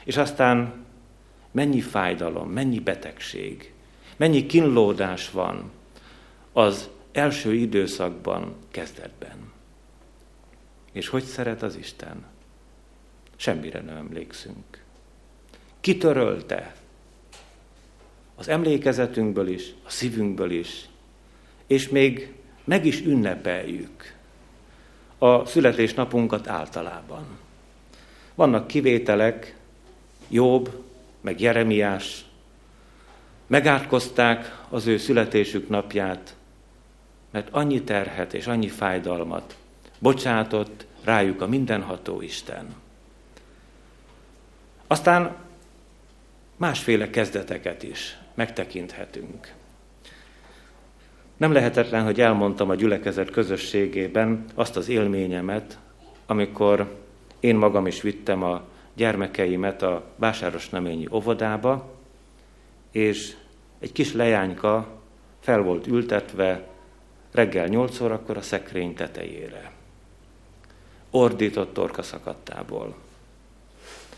És 0.04 0.18
aztán 0.18 0.86
mennyi 1.52 1.82
fájdalom, 1.82 2.50
mennyi 2.50 2.80
betegség, 2.80 3.74
mennyi 4.16 4.46
kínlódás 4.46 5.32
van 5.32 5.72
az 6.52 6.90
első 7.12 7.54
időszakban, 7.54 8.56
kezdetben. 8.72 9.52
És 10.92 11.08
hogy 11.08 11.24
szeret 11.24 11.62
az 11.62 11.76
Isten? 11.76 12.26
Semmire 13.36 13.82
nem 13.82 13.96
emlékszünk. 13.96 14.84
Kitörölte 15.80 16.76
az 18.36 18.48
emlékezetünkből 18.48 19.48
is, 19.48 19.74
a 19.86 19.90
szívünkből 19.90 20.52
is, 20.52 20.90
és 21.68 21.90
még 21.90 22.36
meg 22.68 22.86
is 22.86 23.02
ünnepeljük 23.02 24.14
a 25.18 25.46
születésnapunkat 25.46 26.48
általában. 26.48 27.26
Vannak 28.36 28.68
kivételek, 28.68 29.56
Jobb, 30.28 30.84
meg 31.22 31.42
Jeremiás, 31.42 32.26
megátkozták 33.48 34.66
az 34.70 34.88
ő 34.88 34.98
születésük 34.98 35.70
napját, 35.70 36.36
mert 37.32 37.48
annyi 37.52 37.84
terhet 37.84 38.34
és 38.34 38.48
annyi 38.48 38.68
fájdalmat 38.68 39.56
bocsátott 40.00 40.86
rájuk 41.04 41.42
a 41.42 41.48
mindenható 41.48 42.22
Isten. 42.22 42.76
Aztán 44.88 45.36
másféle 46.56 47.10
kezdeteket 47.10 47.84
is 47.84 48.18
megtekinthetünk. 48.34 49.54
Nem 51.38 51.52
lehetetlen, 51.52 52.04
hogy 52.04 52.22
elmondtam 52.22 52.70
a 52.70 52.76
gyülekezet 52.76 53.30
közösségében 53.30 54.46
azt 54.54 54.78
az 54.78 54.90
élményemet, 54.90 55.78
amikor 56.26 56.96
én 57.40 57.56
magam 57.56 57.88
is 57.88 58.02
vittem 58.02 58.44
a 58.44 58.62
gyermekeimet 58.94 59.82
a 59.82 60.04
Vásárosnaményi 60.16 61.08
óvodába, 61.12 61.94
és 62.92 63.36
egy 63.80 63.92
kis 63.92 64.14
lejányka 64.14 64.88
fel 65.40 65.62
volt 65.62 65.88
ültetve 65.88 66.68
reggel 67.32 67.68
nyolc 67.68 68.00
órakor 68.00 68.38
a 68.38 68.42
szekrény 68.42 68.94
tetejére. 68.94 69.72
Ordított 71.12 71.74
torka 71.74 72.02
szakadtából. 72.02 72.96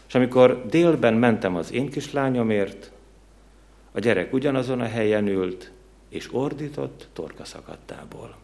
És 0.07 0.15
amikor 0.15 0.65
délben 0.65 1.13
mentem 1.13 1.55
az 1.55 1.71
én 1.71 1.89
kislányomért, 1.89 2.91
a 3.91 3.99
gyerek 3.99 4.33
ugyanazon 4.33 4.79
a 4.79 4.85
helyen 4.85 5.27
ült, 5.27 5.71
és 6.09 6.33
ordított 6.33 7.07
torka 7.13 7.45
szakadtából. 7.45 8.35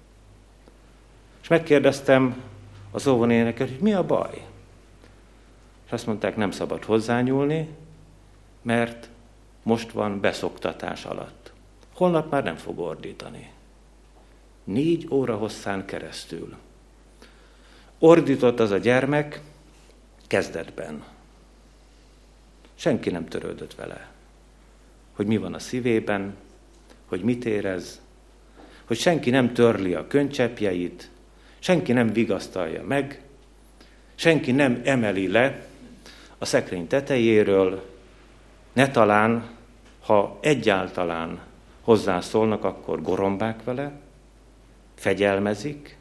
És 1.42 1.48
megkérdeztem 1.48 2.42
az 2.92 3.08
óvonéneket, 3.08 3.70
hogy 3.70 3.80
mi 3.80 3.94
a 3.94 4.06
baj? 4.06 4.46
És 5.86 5.92
azt 5.92 6.06
mondták, 6.06 6.36
nem 6.36 6.52
szabad 6.52 6.84
hozzányúlni, 6.84 7.70
mert 8.62 9.10
most 9.64 9.92
van 9.92 10.20
beszoktatás 10.20 11.06
alatt. 11.06 11.52
Holnap 11.94 12.32
már 12.32 12.44
nem 12.44 12.56
fog 12.56 12.80
ordítani. 12.80 13.52
Négy 14.64 15.08
óra 15.10 15.38
hosszán 15.38 15.86
keresztül. 15.86 16.56
Ordított 18.00 18.60
az 18.60 18.72
a 18.72 18.78
gyermek 18.78 19.42
kezdetben. 20.28 21.04
Senki 22.76 23.10
nem 23.10 23.28
törődött 23.28 23.76
vele, 23.76 24.10
hogy 25.14 25.26
mi 25.26 25.38
van 25.38 25.54
a 25.54 25.60
szívében, 25.60 26.36
hogy 27.06 27.22
mit 27.22 27.46
érez, 27.46 28.02
hogy 28.86 28.98
senki 28.98 29.30
nem 29.30 29.54
törli 29.54 29.94
a 29.94 30.08
könycsepjeit, 30.08 31.10
senki 31.60 31.94
nem 31.94 32.14
vigasztalja 32.14 32.84
meg, 32.84 33.22
senki 34.16 34.52
nem 34.52 34.82
emeli 34.84 35.28
le 35.28 35.66
a 36.38 36.46
szekrény 36.46 36.88
tetejéről, 36.88 37.90
ne 38.74 38.92
talán, 38.92 39.50
ha 40.02 40.38
egyáltalán 40.42 41.40
hozzászólnak, 41.82 42.64
akkor 42.64 43.02
gorombák 43.02 43.64
vele, 43.64 43.92
fegyelmezik, 44.96 45.98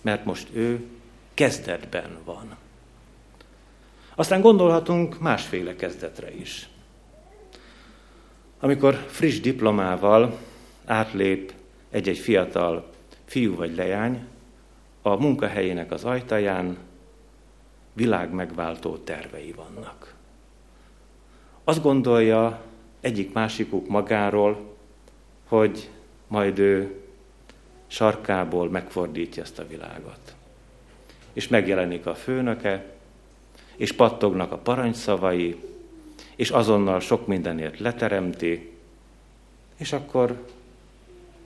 mert 0.00 0.24
most 0.24 0.48
ő 0.52 0.84
kezdetben 1.34 2.18
van. 2.24 2.56
Aztán 4.14 4.40
gondolhatunk 4.40 5.20
másféle 5.20 5.76
kezdetre 5.76 6.34
is. 6.34 6.68
Amikor 8.64 8.94
friss 8.94 9.40
diplomával 9.40 10.38
átlép 10.84 11.52
egy-egy 11.90 12.18
fiatal 12.18 12.90
fiú 13.24 13.54
vagy 13.54 13.74
leány 13.76 14.26
a 15.02 15.14
munkahelyének 15.14 15.92
az 15.92 16.04
ajtaján, 16.04 16.76
világ 17.92 18.32
megváltó 18.32 18.96
tervei 18.96 19.52
vannak. 19.52 20.14
Azt 21.64 21.82
gondolja 21.82 22.62
egyik 23.00 23.32
másikuk 23.32 23.88
magáról, 23.88 24.76
hogy 25.48 25.90
majd 26.26 26.58
ő 26.58 27.00
sarkából 27.86 28.70
megfordítja 28.70 29.42
ezt 29.42 29.58
a 29.58 29.66
világot. 29.66 30.34
És 31.32 31.48
megjelenik 31.48 32.06
a 32.06 32.14
főnöke, 32.14 32.94
és 33.76 33.92
pattognak 33.92 34.52
a 34.52 34.58
parancsszavai, 34.58 35.56
és 36.36 36.50
azonnal 36.50 37.00
sok 37.00 37.26
mindenért 37.26 37.78
leteremti, 37.78 38.72
és 39.76 39.92
akkor 39.92 40.46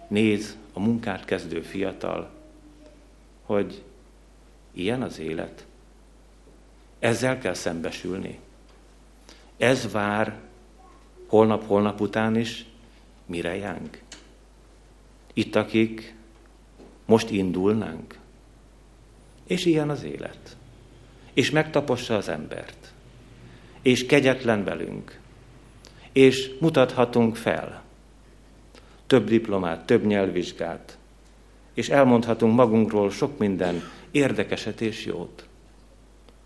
néz 0.08 0.56
a 0.72 0.80
munkát 0.80 1.24
kezdő 1.24 1.60
fiatal, 1.60 2.30
hogy 3.42 3.82
ilyen 4.72 5.02
az 5.02 5.18
élet. 5.18 5.66
Ezzel 6.98 7.38
kell 7.38 7.54
szembesülni. 7.54 8.38
Ez 9.56 9.92
vár 9.92 10.40
holnap-holnap 11.26 12.00
után 12.00 12.36
is 12.36 12.66
mire 13.26 13.56
jánk. 13.56 14.02
Itt, 15.32 15.56
akik 15.56 16.14
most 17.04 17.30
indulnánk. 17.30 18.18
És 19.46 19.64
ilyen 19.64 19.90
az 19.90 20.02
élet. 20.02 20.56
És 21.32 21.50
megtapossa 21.50 22.16
az 22.16 22.28
embert. 22.28 22.87
És 23.88 24.06
kegyetlen 24.06 24.64
velünk. 24.64 25.18
És 26.12 26.50
mutathatunk 26.60 27.36
fel. 27.36 27.82
Több 29.06 29.28
diplomát, 29.28 29.86
több 29.86 30.06
nyelvvizsgát. 30.06 30.98
És 31.74 31.88
elmondhatunk 31.88 32.54
magunkról 32.54 33.10
sok 33.10 33.38
minden 33.38 33.82
érdekeset 34.10 34.80
és 34.80 35.04
jót. 35.04 35.46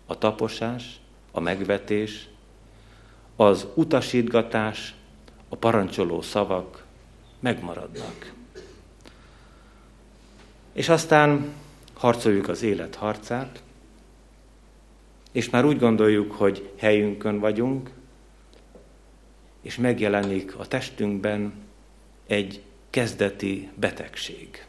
A 0.05 0.17
taposás, 0.17 0.99
a 1.31 1.39
megvetés, 1.39 2.27
az 3.35 3.67
utasítgatás, 3.73 4.95
a 5.49 5.55
parancsoló 5.55 6.21
szavak 6.21 6.85
megmaradnak. 7.39 8.33
És 10.73 10.89
aztán 10.89 11.53
harcoljuk 11.93 12.47
az 12.47 12.61
élet 12.61 12.95
harcát, 12.95 13.63
és 15.33 15.49
már 15.49 15.65
úgy 15.65 15.79
gondoljuk, 15.79 16.31
hogy 16.31 16.71
helyünkön 16.77 17.39
vagyunk, 17.39 17.89
és 19.61 19.77
megjelenik 19.77 20.55
a 20.55 20.65
testünkben 20.65 21.53
egy 22.27 22.61
kezdeti 22.89 23.69
betegség. 23.75 24.65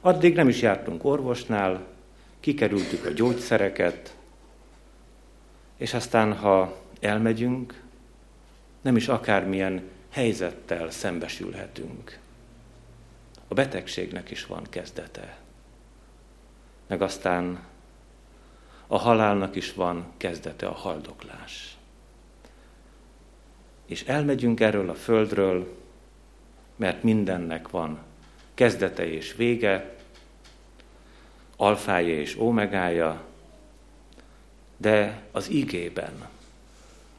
Addig 0.00 0.34
nem 0.34 0.48
is 0.48 0.60
jártunk 0.60 1.04
orvosnál, 1.04 1.86
kikerültük 2.40 3.04
a 3.04 3.10
gyógyszereket, 3.10 4.16
és 5.76 5.94
aztán, 5.94 6.32
ha 6.32 6.82
elmegyünk, 7.00 7.82
nem 8.80 8.96
is 8.96 9.08
akármilyen 9.08 9.82
helyzettel 10.10 10.90
szembesülhetünk. 10.90 12.18
A 13.48 13.54
betegségnek 13.54 14.30
is 14.30 14.46
van 14.46 14.66
kezdete. 14.70 15.38
Meg 16.86 17.02
aztán 17.02 17.69
a 18.92 18.98
halálnak 18.98 19.56
is 19.56 19.72
van 19.72 20.06
kezdete, 20.16 20.66
a 20.66 20.72
haldoklás. 20.72 21.76
És 23.86 24.02
elmegyünk 24.02 24.60
erről 24.60 24.90
a 24.90 24.94
földről, 24.94 25.76
mert 26.76 27.02
mindennek 27.02 27.68
van 27.70 27.98
kezdete 28.54 29.12
és 29.12 29.34
vége, 29.34 29.96
alfája 31.56 32.20
és 32.20 32.36
ómegája, 32.36 33.22
de 34.76 35.22
az 35.32 35.48
igében 35.48 36.28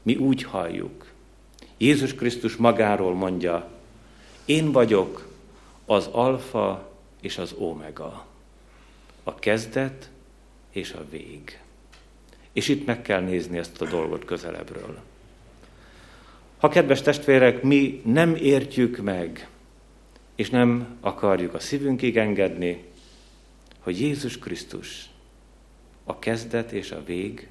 mi 0.02 0.16
úgy 0.16 0.42
halljuk. 0.42 1.12
Jézus 1.76 2.14
Krisztus 2.14 2.56
magáról 2.56 3.14
mondja, 3.14 3.70
én 4.44 4.72
vagyok 4.72 5.28
az 5.86 6.06
alfa 6.06 6.92
és 7.20 7.38
az 7.38 7.52
omega, 7.52 8.26
a 9.22 9.34
kezdet 9.34 10.10
és 10.70 10.92
a 10.92 11.04
vég. 11.10 11.61
És 12.52 12.68
itt 12.68 12.86
meg 12.86 13.02
kell 13.02 13.20
nézni 13.20 13.58
ezt 13.58 13.80
a 13.80 13.86
dolgot 13.86 14.24
közelebbről. 14.24 14.98
Ha 16.58 16.68
kedves 16.68 17.02
testvérek, 17.02 17.62
mi 17.62 18.02
nem 18.04 18.34
értjük 18.34 18.96
meg, 18.96 19.48
és 20.34 20.50
nem 20.50 20.96
akarjuk 21.00 21.54
a 21.54 21.58
szívünkig 21.58 22.16
engedni, 22.16 22.84
hogy 23.78 24.00
Jézus 24.00 24.38
Krisztus 24.38 25.10
a 26.04 26.18
kezdet 26.18 26.72
és 26.72 26.90
a 26.90 27.04
vég, 27.04 27.48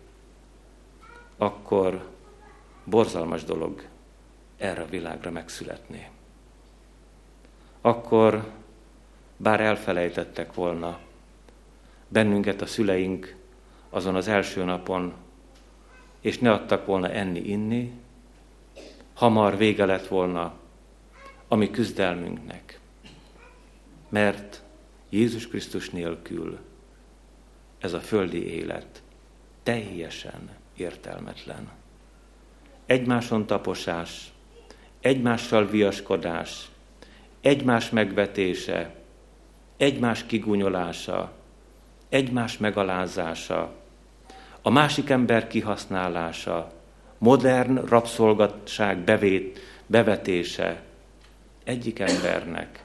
akkor 1.38 2.10
borzalmas 2.84 3.44
dolog 3.44 3.84
erre 4.58 4.82
a 4.82 4.90
világra 4.90 5.32
megszületni. 5.32 6.10
Akkor, 7.82 8.52
bár 9.38 9.62
elfelejtettek 9.62 10.54
volna 10.54 11.00
bennünket 12.08 12.62
a 12.62 12.66
szüleink 12.66 13.36
azon 13.94 14.16
az 14.16 14.28
első 14.28 14.64
napon, 14.64 15.14
és 16.22 16.40
ne 16.40 16.52
adtak 16.52 16.86
volna 16.86 17.10
enni-inni, 17.10 17.92
hamar 19.14 19.58
vége 19.58 19.86
lett 19.86 20.08
volna 20.08 20.54
a 21.48 21.56
mi 21.56 21.70
küzdelmünknek. 21.70 22.80
Mert 24.10 24.64
Jézus 25.10 25.48
Krisztus 25.48 25.90
nélkül 25.90 26.60
ez 27.80 27.94
a 27.94 28.00
földi 28.00 28.46
élet 28.46 29.02
teljesen 29.64 30.50
értelmetlen. 30.76 31.70
Egymáson 32.86 33.46
taposás, 33.46 34.32
egymással 35.00 35.66
viaskodás, 35.66 36.70
egymás 37.42 37.90
megvetése, 37.90 38.96
egymás 39.78 40.26
kigúnyolása, 40.26 41.32
egymás 42.10 42.58
megalázása, 42.58 43.81
a 44.62 44.70
másik 44.70 45.10
ember 45.10 45.48
kihasználása, 45.48 46.72
modern 47.18 47.76
rabszolgatság 47.76 48.98
bevét, 48.98 49.60
bevetése 49.86 50.84
egyik 51.64 52.00
embernek 52.00 52.84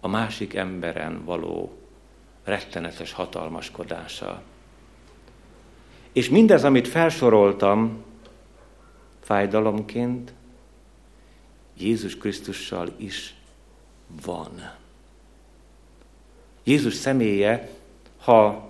a 0.00 0.08
másik 0.08 0.54
emberen 0.54 1.24
való 1.24 1.78
rettenetes 2.44 3.12
hatalmaskodása. 3.12 4.42
És 6.12 6.28
mindez, 6.28 6.64
amit 6.64 6.88
felsoroltam 6.88 8.04
fájdalomként, 9.20 10.32
Jézus 11.78 12.16
Krisztussal 12.16 12.88
is 12.96 13.34
van. 14.24 14.72
Jézus 16.64 16.94
személye, 16.94 17.70
ha 18.18 18.68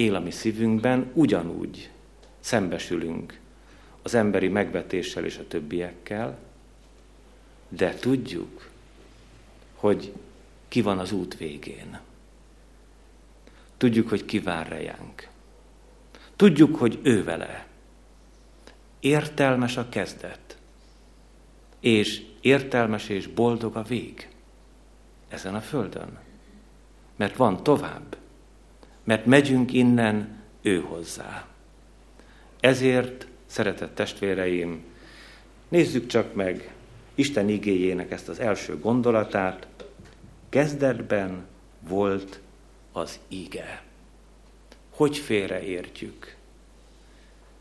él 0.00 0.14
a 0.14 0.20
mi 0.20 0.30
szívünkben, 0.30 1.10
ugyanúgy 1.14 1.90
szembesülünk 2.40 3.38
az 4.02 4.14
emberi 4.14 4.48
megvetéssel 4.48 5.24
és 5.24 5.36
a 5.36 5.48
többiekkel, 5.48 6.38
de 7.68 7.94
tudjuk, 7.94 8.68
hogy 9.74 10.12
ki 10.68 10.82
van 10.82 10.98
az 10.98 11.12
út 11.12 11.36
végén. 11.36 12.00
Tudjuk, 13.76 14.08
hogy 14.08 14.24
ki 14.24 14.38
vár 14.38 14.68
rejánk. 14.68 15.28
Tudjuk, 16.36 16.76
hogy 16.76 16.98
ő 17.02 17.24
vele. 17.24 17.66
Értelmes 19.00 19.76
a 19.76 19.88
kezdet, 19.88 20.58
és 21.80 22.22
értelmes 22.40 23.08
és 23.08 23.26
boldog 23.26 23.76
a 23.76 23.82
vég 23.82 24.28
ezen 25.28 25.54
a 25.54 25.60
földön. 25.60 26.18
Mert 27.16 27.36
van 27.36 27.62
tovább, 27.62 28.16
mert 29.10 29.26
megyünk 29.26 29.72
innen 29.72 30.42
ő 30.62 30.80
hozzá. 30.80 31.46
Ezért, 32.60 33.26
szeretett 33.46 33.94
testvéreim, 33.94 34.84
nézzük 35.68 36.06
csak 36.06 36.34
meg 36.34 36.74
Isten 37.14 37.48
igéjének 37.48 38.10
ezt 38.10 38.28
az 38.28 38.40
első 38.40 38.78
gondolatát. 38.78 39.66
Kezdetben 40.48 41.46
volt 41.88 42.40
az 42.92 43.18
ige. 43.28 43.82
Hogy 44.90 45.16
félreértjük? 45.16 46.36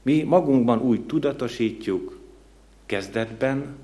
Mi 0.01 0.23
magunkban 0.23 0.79
úgy 0.81 1.05
tudatosítjuk, 1.05 2.19
kezdetben 2.85 3.75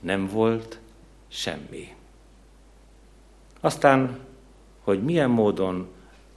nem 0.00 0.26
volt 0.26 0.78
semmi. 1.28 1.94
Aztán, 3.60 4.18
hogy 4.80 5.02
milyen 5.02 5.30
módon 5.30 5.88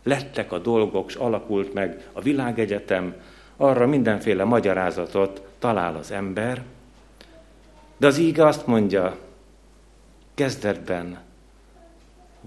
lettek 0.05 0.51
a 0.51 0.59
dolgok, 0.59 1.09
és 1.09 1.15
alakult 1.15 1.73
meg 1.73 2.09
a 2.13 2.21
világegyetem, 2.21 3.15
arra 3.57 3.87
mindenféle 3.87 4.43
magyarázatot 4.43 5.41
talál 5.59 5.95
az 5.95 6.11
ember, 6.11 6.63
de 7.97 8.07
az 8.07 8.17
íge 8.17 8.45
azt 8.45 8.67
mondja, 8.67 9.17
kezdetben 10.33 11.19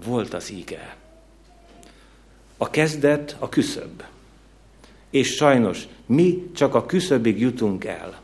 volt 0.05 0.33
az 0.33 0.51
íge. 0.51 0.95
A 2.57 2.69
kezdet 2.69 3.35
a 3.39 3.49
küszöb. 3.49 4.03
És 5.09 5.35
sajnos 5.35 5.87
mi 6.05 6.49
csak 6.55 6.75
a 6.75 6.85
küszöbig 6.85 7.39
jutunk 7.39 7.85
el. 7.85 8.21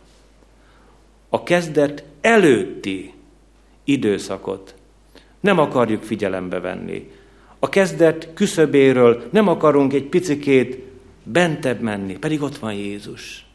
A 1.29 1.43
kezdet 1.43 2.03
előtti 2.21 3.13
időszakot 3.83 4.75
nem 5.39 5.59
akarjuk 5.59 6.03
figyelembe 6.03 6.59
venni. 6.59 7.11
A 7.65 7.69
kezdet 7.69 8.33
küszöbéről 8.33 9.23
nem 9.31 9.47
akarunk 9.47 9.93
egy 9.93 10.05
picikét 10.05 10.83
bentebb 11.23 11.81
menni, 11.81 12.17
pedig 12.17 12.41
ott 12.41 12.57
van 12.57 12.73
Jézus. 12.73 13.45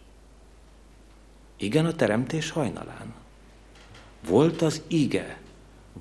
Igen, 1.56 1.86
a 1.86 1.92
teremtés 1.92 2.50
hajnalán. 2.50 3.14
Volt 4.28 4.62
az 4.62 4.82
ige, 4.86 5.40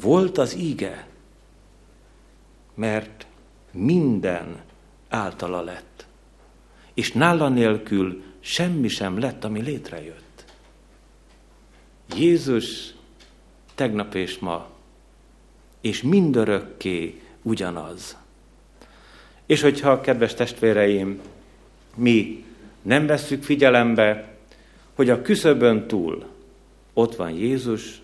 volt 0.02 0.38
az 0.38 0.56
ige, 0.56 1.08
mert 2.76 3.28
minden 3.72 4.62
általa 5.10 5.62
lett. 5.62 6.06
És 6.94 7.12
nála 7.12 7.50
nélkül 7.50 8.24
semmi 8.40 8.88
sem 8.88 9.20
lett, 9.20 9.44
ami 9.44 9.62
létrejött. 9.62 10.46
Jézus 12.16 12.94
tegnap 13.76 14.16
és 14.16 14.40
ma, 14.40 14.70
és 15.82 16.02
mindörökké 16.02 17.22
ugyanaz. 17.42 18.18
És 19.46 19.62
hogyha, 19.62 20.02
kedves 20.02 20.34
testvéreim, 20.34 21.22
mi 21.96 22.46
nem 22.82 23.06
vesszük 23.06 23.44
figyelembe, 23.44 24.28
hogy 24.94 25.10
a 25.10 25.22
küszöbön 25.22 25.88
túl 25.88 26.26
ott 26.94 27.16
van 27.16 27.32
Jézus, 27.32 28.02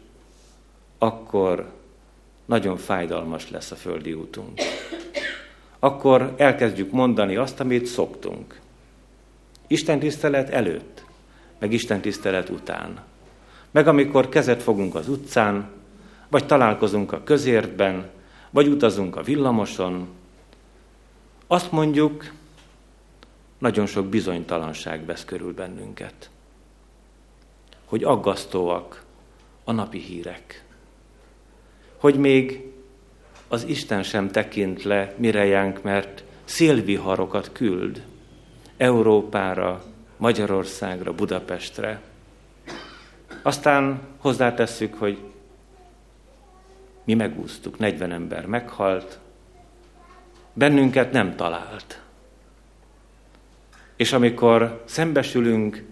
akkor 0.98 1.71
nagyon 2.45 2.78
fájdalmas 2.78 3.50
lesz 3.50 3.71
a 3.71 3.76
földi 3.76 4.13
útunk. 4.13 4.60
Akkor 5.80 6.34
elkezdjük 6.38 6.91
mondani 6.91 7.36
azt, 7.36 7.60
amit 7.60 7.86
szoktunk. 7.86 8.60
Isten 9.67 10.00
tisztelet 10.00 10.50
előtt, 10.50 11.06
meg 11.60 11.74
Isten 11.74 12.02
tisztelet 12.02 12.50
után. 12.50 13.00
Meg 13.71 13.88
amikor 13.88 14.30
kezet 14.30 14.63
fogunk 14.63 14.95
az 14.95 15.10
utcán, 15.10 15.69
vagy 16.30 16.45
találkozunk 16.45 17.12
a 17.12 17.24
közértben, 17.24 18.10
vagy 18.56 18.68
utazunk 18.68 19.15
a 19.15 19.22
villamoson, 19.22 20.08
azt 21.48 21.72
mondjuk, 21.72 22.32
nagyon 23.58 23.86
sok 23.86 24.06
bizonytalanság 24.06 25.06
vesz 25.06 25.26
körül 25.26 25.54
bennünket. 25.54 26.30
Hogy 27.86 28.04
aggasztóak 28.04 29.04
a 29.63 29.72
napi 29.72 30.00
hírek. 30.00 30.65
Hogy 31.98 32.15
még 32.15 32.72
az 33.48 33.63
Isten 33.63 34.04
sem 34.04 34.32
tekint 34.32 34.84
le 34.84 35.13
mirejánk, 35.18 35.82
mert 35.84 36.24
szélviharokat 36.44 37.52
küld 37.52 38.06
Európára, 38.78 39.84
Magyarországra, 40.18 41.13
Budapestre. 41.13 42.02
Aztán 43.41 44.00
hozzátesszük, 44.18 44.94
hogy 44.94 45.18
mi 47.06 47.13
megúsztuk, 47.13 47.78
40 47.78 48.12
ember 48.12 48.46
meghalt, 48.46 49.20
bennünket 50.54 51.12
nem 51.12 51.36
talált. 51.36 52.02
És 53.96 54.13
amikor 54.13 54.84
szembesülünk 54.86 55.86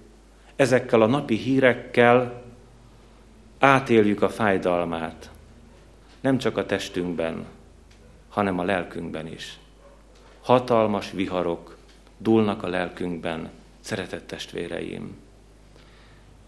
ezekkel 0.56 1.02
a 1.02 1.06
napi 1.06 1.36
hírekkel, 1.36 2.44
átéljük 3.60 4.22
a 4.22 4.30
fájdalmát, 4.30 5.30
nem 6.22 6.38
csak 6.38 6.58
a 6.58 6.66
testünkben, 6.66 7.46
hanem 8.30 8.60
a 8.60 8.64
lelkünkben 8.64 9.28
is. 9.28 9.60
Hatalmas 10.42 11.12
viharok 11.12 11.78
dúlnak 12.18 12.64
a 12.64 12.68
lelkünkben, 12.68 13.50
szeretett 13.80 14.28
testvéreim. 14.28 15.18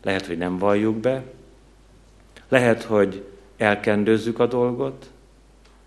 Lehet, 0.04 0.26
hogy 0.26 0.38
nem 0.38 0.58
valljuk 0.58 0.96
be, 0.96 1.24
lehet, 2.48 2.84
hogy 2.84 3.35
elkendőzzük 3.58 4.40
a 4.40 4.46
dolgot, 4.46 5.10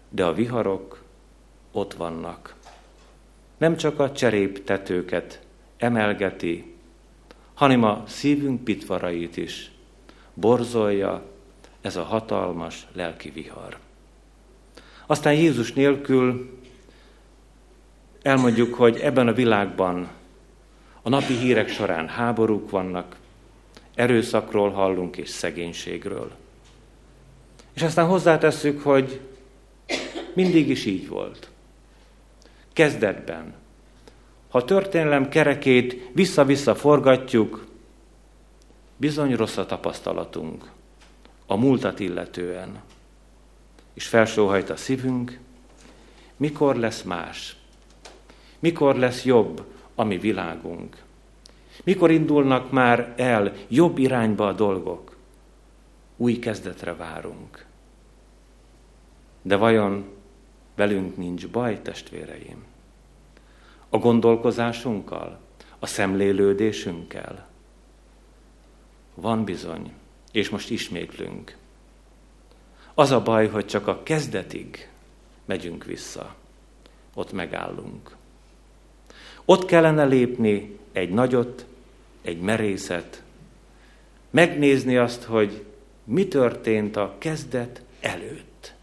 de 0.08 0.24
a 0.24 0.32
viharok 0.32 1.02
ott 1.72 1.94
vannak. 1.94 2.54
Nem 3.56 3.76
csak 3.76 3.98
a 3.98 4.12
cseréptetőket 4.12 5.40
emelgeti, 5.76 6.74
hanem 7.54 7.84
a 7.84 8.02
szívünk 8.06 8.64
pitvarait 8.64 9.36
is 9.36 9.70
borzolja 10.34 11.22
ez 11.80 11.96
a 11.96 12.02
hatalmas 12.02 12.86
lelki 12.92 13.30
vihar. 13.30 13.78
Aztán 15.06 15.32
Jézus 15.34 15.72
nélkül 15.72 16.58
elmondjuk, 18.22 18.74
hogy 18.74 18.96
ebben 18.96 19.28
a 19.28 19.32
világban 19.32 20.08
a 21.02 21.08
napi 21.08 21.34
hírek 21.34 21.68
során 21.68 22.08
háborúk 22.08 22.70
vannak, 22.70 23.16
erőszakról 23.94 24.70
hallunk 24.70 25.16
és 25.16 25.28
szegénységről. 25.28 26.30
És 27.78 27.84
aztán 27.84 28.06
hozzátesszük, 28.06 28.82
hogy 28.82 29.20
mindig 30.34 30.68
is 30.68 30.84
így 30.84 31.08
volt. 31.08 31.50
Kezdetben. 32.72 33.54
Ha 34.48 34.64
történelem 34.64 35.28
kerekét 35.28 36.10
vissza-vissza 36.12 36.74
forgatjuk, 36.74 37.66
bizony 38.96 39.36
rossz 39.36 39.56
a 39.56 39.66
tapasztalatunk 39.66 40.70
a 41.46 41.56
múltat 41.56 42.00
illetően. 42.00 42.82
És 43.94 44.06
felsóhajt 44.06 44.70
a 44.70 44.76
szívünk, 44.76 45.38
mikor 46.36 46.76
lesz 46.76 47.02
más? 47.02 47.56
Mikor 48.58 48.96
lesz 48.96 49.24
jobb 49.24 49.64
a 49.94 50.04
mi 50.04 50.18
világunk? 50.18 51.02
Mikor 51.84 52.10
indulnak 52.10 52.70
már 52.70 53.14
el 53.16 53.52
jobb 53.68 53.98
irányba 53.98 54.46
a 54.46 54.52
dolgok? 54.52 55.17
Új 56.20 56.38
kezdetre 56.38 56.94
várunk. 56.94 57.64
De 59.42 59.56
vajon 59.56 60.04
velünk 60.74 61.16
nincs 61.16 61.48
baj, 61.48 61.82
testvéreim? 61.82 62.64
A 63.88 63.98
gondolkozásunkkal? 63.98 65.40
A 65.78 65.86
szemlélődésünkkel? 65.86 67.48
Van 69.14 69.44
bizony, 69.44 69.92
és 70.32 70.48
most 70.48 70.70
ismétlünk. 70.70 71.56
Az 72.94 73.10
a 73.10 73.22
baj, 73.22 73.48
hogy 73.48 73.66
csak 73.66 73.86
a 73.86 74.02
kezdetig 74.02 74.88
megyünk 75.44 75.84
vissza. 75.84 76.34
Ott 77.14 77.32
megállunk. 77.32 78.16
Ott 79.44 79.64
kellene 79.64 80.04
lépni 80.04 80.78
egy 80.92 81.10
nagyot, 81.10 81.66
egy 82.22 82.40
merészet, 82.40 83.22
megnézni 84.30 84.96
azt, 84.96 85.22
hogy 85.22 85.64
mi 86.08 86.28
történt 86.28 86.96
a 86.96 87.16
kezdet 87.18 87.82
előtt. 88.00 88.74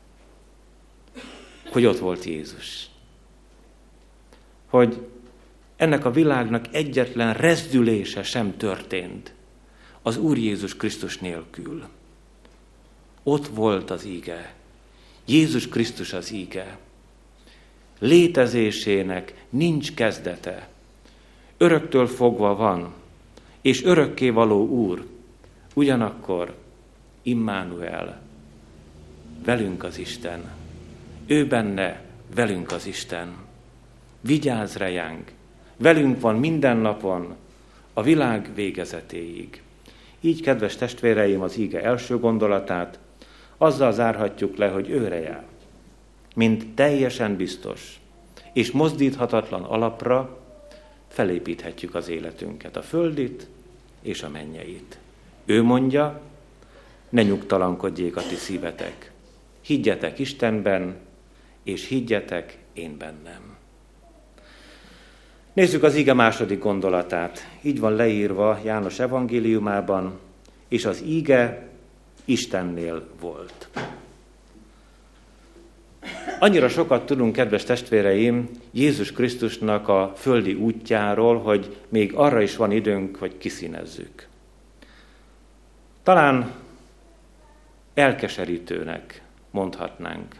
Hogy 1.71 1.85
ott 1.85 1.99
volt 1.99 2.23
Jézus. 2.23 2.89
Hogy 4.65 5.07
ennek 5.75 6.05
a 6.05 6.11
világnak 6.11 6.65
egyetlen 6.71 7.33
rezdülése 7.33 8.23
sem 8.23 8.57
történt 8.57 9.33
az 10.01 10.17
Úr 10.17 10.37
Jézus 10.37 10.75
Krisztus 10.75 11.17
nélkül. 11.17 11.83
Ott 13.23 13.47
volt 13.47 13.89
az 13.89 14.05
íge. 14.05 14.53
Jézus 15.25 15.67
Krisztus 15.67 16.13
az 16.13 16.31
íge. 16.31 16.77
Létezésének 17.99 19.45
nincs 19.49 19.93
kezdete. 19.93 20.69
Öröktől 21.57 22.07
fogva 22.07 22.55
van, 22.55 22.93
és 23.61 23.83
örökké 23.83 24.29
való 24.29 24.67
Úr. 24.67 25.05
Ugyanakkor 25.73 26.63
Immanuel, 27.27 28.21
velünk 29.45 29.83
az 29.83 29.97
Isten. 29.97 30.51
Ő 31.25 31.47
benne, 31.47 32.01
velünk 32.35 32.71
az 32.71 32.85
Isten. 32.85 33.35
Vigyázz 34.21 34.75
rejánk, 34.75 35.31
velünk 35.77 36.21
van 36.21 36.35
minden 36.35 36.77
napon, 36.77 37.35
a 37.93 38.01
világ 38.01 38.49
végezetéig. 38.55 39.61
Így, 40.19 40.41
kedves 40.41 40.75
testvéreim, 40.75 41.41
az 41.41 41.57
íge 41.57 41.83
első 41.83 42.19
gondolatát 42.19 42.99
azzal 43.57 43.91
zárhatjuk 43.91 44.57
le, 44.57 44.67
hogy 44.67 44.89
őre 44.89 45.19
jár, 45.19 45.45
mint 46.35 46.67
teljesen 46.75 47.35
biztos 47.35 47.99
és 48.53 48.71
mozdíthatatlan 48.71 49.63
alapra 49.63 50.39
felépíthetjük 51.07 51.95
az 51.95 52.09
életünket, 52.09 52.77
a 52.77 52.81
földit 52.81 53.47
és 54.01 54.23
a 54.23 54.29
mennyeit. 54.29 54.97
Ő 55.45 55.63
mondja, 55.63 56.21
ne 57.15 57.23
nyugtalankodjék 57.23 58.15
a 58.15 58.21
ti 58.21 58.35
szívetek. 58.35 59.11
Higgyetek 59.61 60.19
Istenben, 60.19 60.95
és 61.63 61.87
higgyetek 61.87 62.57
én 62.73 62.97
bennem. 62.97 63.55
Nézzük 65.53 65.83
az 65.83 65.95
ige 65.95 66.13
második 66.13 66.59
gondolatát. 66.59 67.49
Így 67.61 67.79
van 67.79 67.93
leírva 67.93 68.59
János 68.63 68.99
evangéliumában, 68.99 70.19
és 70.67 70.85
az 70.85 71.01
ige 71.01 71.67
Istennél 72.25 73.07
volt. 73.19 73.69
Annyira 76.39 76.69
sokat 76.69 77.05
tudunk, 77.05 77.33
kedves 77.33 77.63
testvéreim, 77.63 78.49
Jézus 78.71 79.11
Krisztusnak 79.11 79.87
a 79.87 80.13
földi 80.15 80.53
útjáról, 80.53 81.39
hogy 81.39 81.75
még 81.89 82.13
arra 82.13 82.41
is 82.41 82.55
van 82.55 82.71
időnk, 82.71 83.15
hogy 83.15 83.37
kiszínezzük. 83.37 84.27
Talán 86.03 86.63
elkeserítőnek 87.95 89.21
mondhatnánk, 89.51 90.35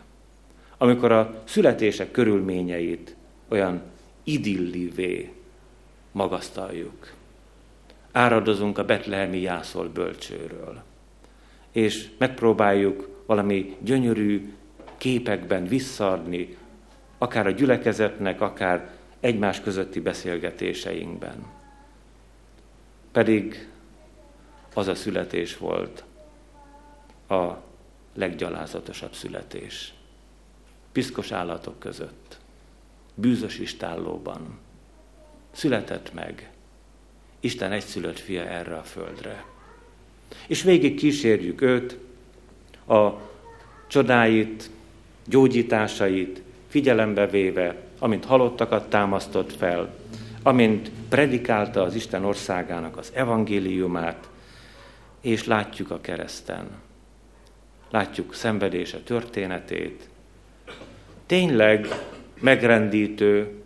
amikor 0.78 1.12
a 1.12 1.42
születések 1.44 2.12
körülményeit 2.12 3.16
olyan 3.48 3.82
idillivé 4.24 5.34
magasztaljuk. 6.12 7.14
Áradozunk 8.12 8.78
a 8.78 8.86
betlehemi 8.86 9.40
jászol 9.40 9.90
bölcsőről, 9.90 10.84
és 11.72 12.10
megpróbáljuk 12.18 13.24
valami 13.26 13.76
gyönyörű 13.80 14.54
képekben 14.98 15.68
visszaadni, 15.68 16.58
akár 17.18 17.48
a 17.48 17.52
gyülekezetnek, 17.52 18.42
akár 18.42 18.90
egymás 19.20 19.62
közötti 19.62 20.00
beszélgetéseinkben. 20.00 21.46
Pedig 23.12 23.70
az 24.74 24.88
a 24.88 24.96
születés 24.96 25.58
volt 25.58 26.04
a 27.28 27.52
leggyalázatosabb 28.14 29.14
születés. 29.14 29.94
Piszkos 30.92 31.32
állatok 31.32 31.80
között, 31.80 32.38
bűzös 33.16 33.60
istállóban 33.60 34.60
született 35.52 36.14
meg 36.14 36.50
Isten 37.40 37.72
egyszülött 37.72 38.20
fia 38.20 38.46
erre 38.46 38.76
a 38.76 38.84
földre. 38.84 39.46
És 40.48 40.62
végig 40.62 40.96
kísérjük 40.96 41.62
őt, 41.62 41.98
a 42.88 43.10
csodáit, 43.88 44.70
gyógyításait 45.26 46.42
figyelembe 46.68 47.28
véve, 47.28 47.82
amint 48.00 48.26
halottakat 48.26 48.90
támasztott 48.90 49.54
fel, 49.54 49.96
amint 50.44 50.92
predikálta 51.10 51.82
az 51.82 51.96
Isten 51.96 52.26
országának 52.26 52.98
az 52.98 53.12
evangéliumát, 53.14 54.30
és 55.22 55.46
látjuk 55.46 55.92
a 55.92 56.02
kereszten. 56.02 56.68
Látjuk 57.96 58.34
szenvedése 58.34 59.00
történetét. 59.00 60.10
Tényleg 61.26 61.88
megrendítő 62.40 63.62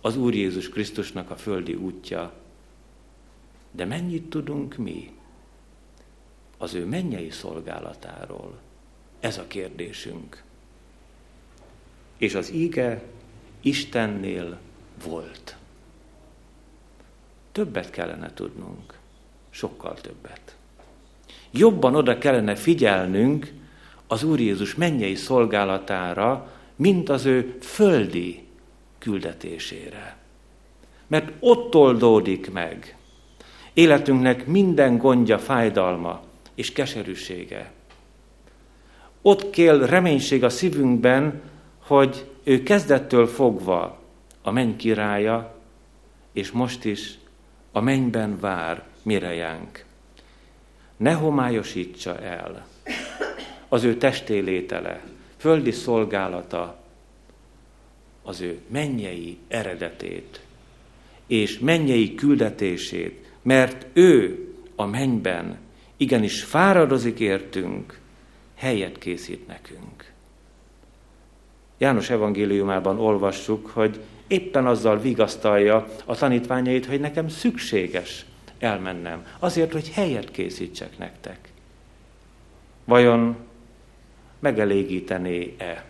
az 0.00 0.16
Úr 0.16 0.34
Jézus 0.34 0.68
Krisztusnak 0.68 1.30
a 1.30 1.36
földi 1.36 1.74
útja. 1.74 2.32
De 3.70 3.84
mennyit 3.84 4.30
tudunk 4.30 4.76
mi 4.76 5.12
az 6.58 6.74
ő 6.74 6.84
mennyei 6.84 7.30
szolgálatáról? 7.30 8.58
Ez 9.20 9.38
a 9.38 9.46
kérdésünk. 9.46 10.42
És 12.16 12.34
az 12.34 12.52
íge 12.52 13.02
Istennél 13.60 14.58
volt. 15.04 15.56
Többet 17.52 17.90
kellene 17.90 18.34
tudnunk, 18.34 18.98
sokkal 19.50 19.94
többet. 19.94 20.56
Jobban 21.50 21.94
oda 21.94 22.18
kellene 22.18 22.54
figyelnünk 22.54 23.58
az 24.10 24.22
Úr 24.22 24.40
Jézus 24.40 24.74
mennyei 24.74 25.14
szolgálatára, 25.14 26.52
mint 26.76 27.08
az 27.08 27.24
ő 27.24 27.56
földi 27.60 28.42
küldetésére. 28.98 30.16
Mert 31.06 31.32
ott 31.40 31.74
oldódik 31.74 32.52
meg 32.52 32.96
életünknek 33.72 34.46
minden 34.46 34.98
gondja, 34.98 35.38
fájdalma 35.38 36.22
és 36.54 36.72
keserűsége. 36.72 37.72
Ott 39.22 39.50
kél 39.50 39.86
reménység 39.86 40.44
a 40.44 40.48
szívünkben, 40.48 41.40
hogy 41.78 42.30
ő 42.42 42.62
kezdettől 42.62 43.26
fogva 43.26 43.98
a 44.42 44.50
menny 44.50 44.76
királya, 44.76 45.54
és 46.32 46.50
most 46.50 46.84
is 46.84 47.18
a 47.72 47.80
mennyben 47.80 48.40
vár 48.40 48.84
mirejánk. 49.02 49.84
Ne 50.96 51.12
homályosítsa 51.12 52.18
el 52.18 52.66
az 53.70 53.84
ő 53.84 53.96
testélétele, 53.96 55.02
földi 55.36 55.70
szolgálata, 55.70 56.78
az 58.22 58.40
ő 58.40 58.58
mennyei 58.68 59.38
eredetét 59.48 60.40
és 61.26 61.58
mennyei 61.58 62.14
küldetését, 62.14 63.32
mert 63.42 63.86
ő 63.92 64.46
a 64.76 64.86
mennyben 64.86 65.58
igenis 65.96 66.42
fáradozik 66.42 67.20
értünk, 67.20 67.98
helyet 68.54 68.98
készít 68.98 69.46
nekünk. 69.46 70.12
János 71.78 72.10
evangéliumában 72.10 72.98
olvassuk, 72.98 73.66
hogy 73.66 74.00
éppen 74.26 74.66
azzal 74.66 74.98
vigasztalja 74.98 75.86
a 76.04 76.14
tanítványait, 76.14 76.86
hogy 76.86 77.00
nekem 77.00 77.28
szükséges 77.28 78.24
elmennem, 78.58 79.26
azért, 79.38 79.72
hogy 79.72 79.90
helyet 79.90 80.30
készítsek 80.30 80.98
nektek. 80.98 81.38
Vajon 82.84 83.36
megelégítené-e? 84.40 85.84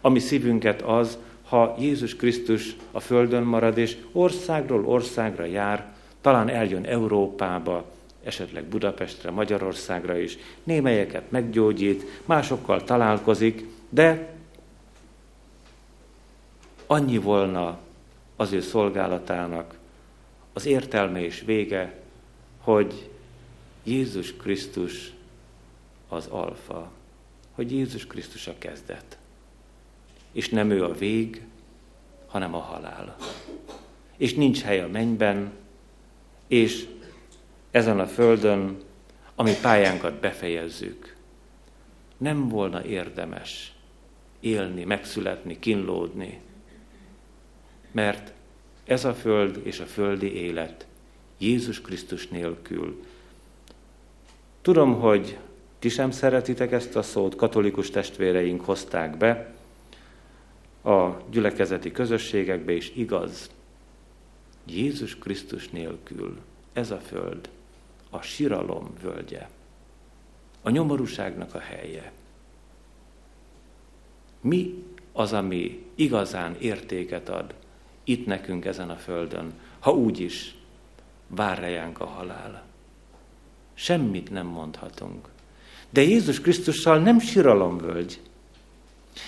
A 0.00 0.08
mi 0.08 0.18
szívünket 0.18 0.82
az, 0.82 1.18
ha 1.44 1.76
Jézus 1.78 2.16
Krisztus 2.16 2.76
a 2.90 3.00
földön 3.00 3.42
marad, 3.42 3.78
és 3.78 3.96
országról 4.12 4.86
országra 4.86 5.44
jár, 5.44 5.92
talán 6.20 6.48
eljön 6.48 6.84
Európába, 6.84 7.84
esetleg 8.24 8.64
Budapestre, 8.64 9.30
Magyarországra 9.30 10.18
is, 10.18 10.38
némelyeket 10.64 11.30
meggyógyít, 11.30 12.04
másokkal 12.24 12.84
találkozik, 12.84 13.64
de 13.88 14.34
annyi 16.86 17.18
volna 17.18 17.78
az 18.36 18.52
ő 18.52 18.60
szolgálatának 18.60 19.78
az 20.52 20.66
értelme 20.66 21.24
és 21.24 21.42
vége, 21.46 21.98
hogy 22.60 23.10
Jézus 23.82 24.36
Krisztus 24.36 25.12
az 26.08 26.26
alfa, 26.26 26.90
hogy 27.60 27.72
Jézus 27.72 28.06
Krisztus 28.06 28.46
a 28.46 28.54
kezdet. 28.58 29.18
És 30.32 30.48
nem 30.48 30.70
ő 30.70 30.84
a 30.84 30.92
vég, 30.92 31.42
hanem 32.26 32.54
a 32.54 32.58
halál. 32.58 33.16
És 34.16 34.34
nincs 34.34 34.60
hely 34.60 34.80
a 34.80 34.88
mennyben, 34.88 35.52
és 36.46 36.88
ezen 37.70 38.00
a 38.00 38.06
földön, 38.06 38.78
ami 39.34 39.52
pályánkat 39.62 40.20
befejezzük. 40.20 41.16
Nem 42.16 42.48
volna 42.48 42.84
érdemes 42.84 43.74
élni, 44.40 44.84
megszületni, 44.84 45.58
kínlódni, 45.58 46.40
mert 47.92 48.32
ez 48.84 49.04
a 49.04 49.14
föld 49.14 49.60
és 49.64 49.80
a 49.80 49.86
földi 49.86 50.32
élet 50.34 50.86
Jézus 51.38 51.80
Krisztus 51.80 52.28
nélkül. 52.28 53.04
Tudom, 54.62 55.00
hogy 55.00 55.38
ti 55.80 55.88
sem 55.88 56.10
szeretitek 56.10 56.72
ezt 56.72 56.96
a 56.96 57.02
szót, 57.02 57.36
katolikus 57.36 57.90
testvéreink 57.90 58.64
hozták 58.64 59.16
be 59.16 59.54
a 60.84 61.16
gyülekezeti 61.30 61.92
közösségekbe, 61.92 62.72
és 62.72 62.92
igaz, 62.94 63.50
Jézus 64.66 65.18
Krisztus 65.18 65.68
nélkül 65.68 66.38
ez 66.72 66.90
a 66.90 66.98
föld 66.98 67.48
a 68.10 68.22
siralom 68.22 68.90
völgye, 69.02 69.48
a 70.62 70.70
nyomorúságnak 70.70 71.54
a 71.54 71.58
helye. 71.58 72.12
Mi 74.40 74.84
az, 75.12 75.32
ami 75.32 75.86
igazán 75.94 76.56
értéket 76.58 77.28
ad 77.28 77.54
itt 78.04 78.26
nekünk 78.26 78.64
ezen 78.64 78.90
a 78.90 78.96
földön, 78.96 79.52
ha 79.78 79.92
úgy 79.92 80.20
is 80.20 80.54
vár 81.26 81.58
rejánk 81.58 82.00
a 82.00 82.06
halál. 82.06 82.62
Semmit 83.74 84.30
nem 84.30 84.46
mondhatunk. 84.46 85.28
De 85.90 86.02
Jézus 86.02 86.40
Krisztussal 86.40 86.98
nem 86.98 87.20
siralomvölgy. 87.20 88.20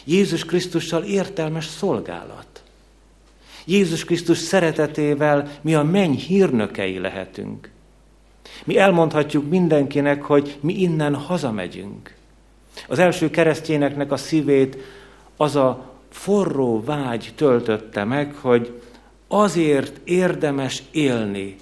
Jézus 0.04 0.44
Krisztussal 0.44 1.02
értelmes 1.02 1.66
szolgálat. 1.66 2.62
Jézus 3.64 4.04
Krisztus 4.04 4.38
szeretetével 4.38 5.58
mi 5.60 5.74
a 5.74 5.82
menny 5.82 6.14
hírnökei 6.14 6.98
lehetünk. 6.98 7.70
Mi 8.64 8.78
elmondhatjuk 8.78 9.48
mindenkinek, 9.48 10.22
hogy 10.22 10.58
mi 10.60 10.80
innen 10.80 11.14
hazamegyünk. 11.14 12.14
Az 12.88 12.98
első 12.98 13.30
keresztényeknek 13.30 14.12
a 14.12 14.16
szívét 14.16 14.76
az 15.36 15.56
a 15.56 15.90
forró 16.10 16.82
vágy 16.84 17.32
töltötte 17.36 18.04
meg, 18.04 18.34
hogy 18.34 18.80
azért 19.28 20.00
érdemes 20.04 20.82
élni, 20.90 21.56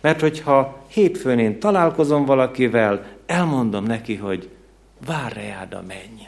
mert 0.00 0.20
hogyha 0.20 0.84
hétfőn 0.88 1.38
én 1.38 1.60
találkozom 1.60 2.24
valakivel, 2.24 3.06
elmondom 3.28 3.84
neki, 3.84 4.14
hogy 4.14 4.48
vár 5.06 5.32
rád 5.32 5.74
a 5.74 5.82
menny. 5.82 6.22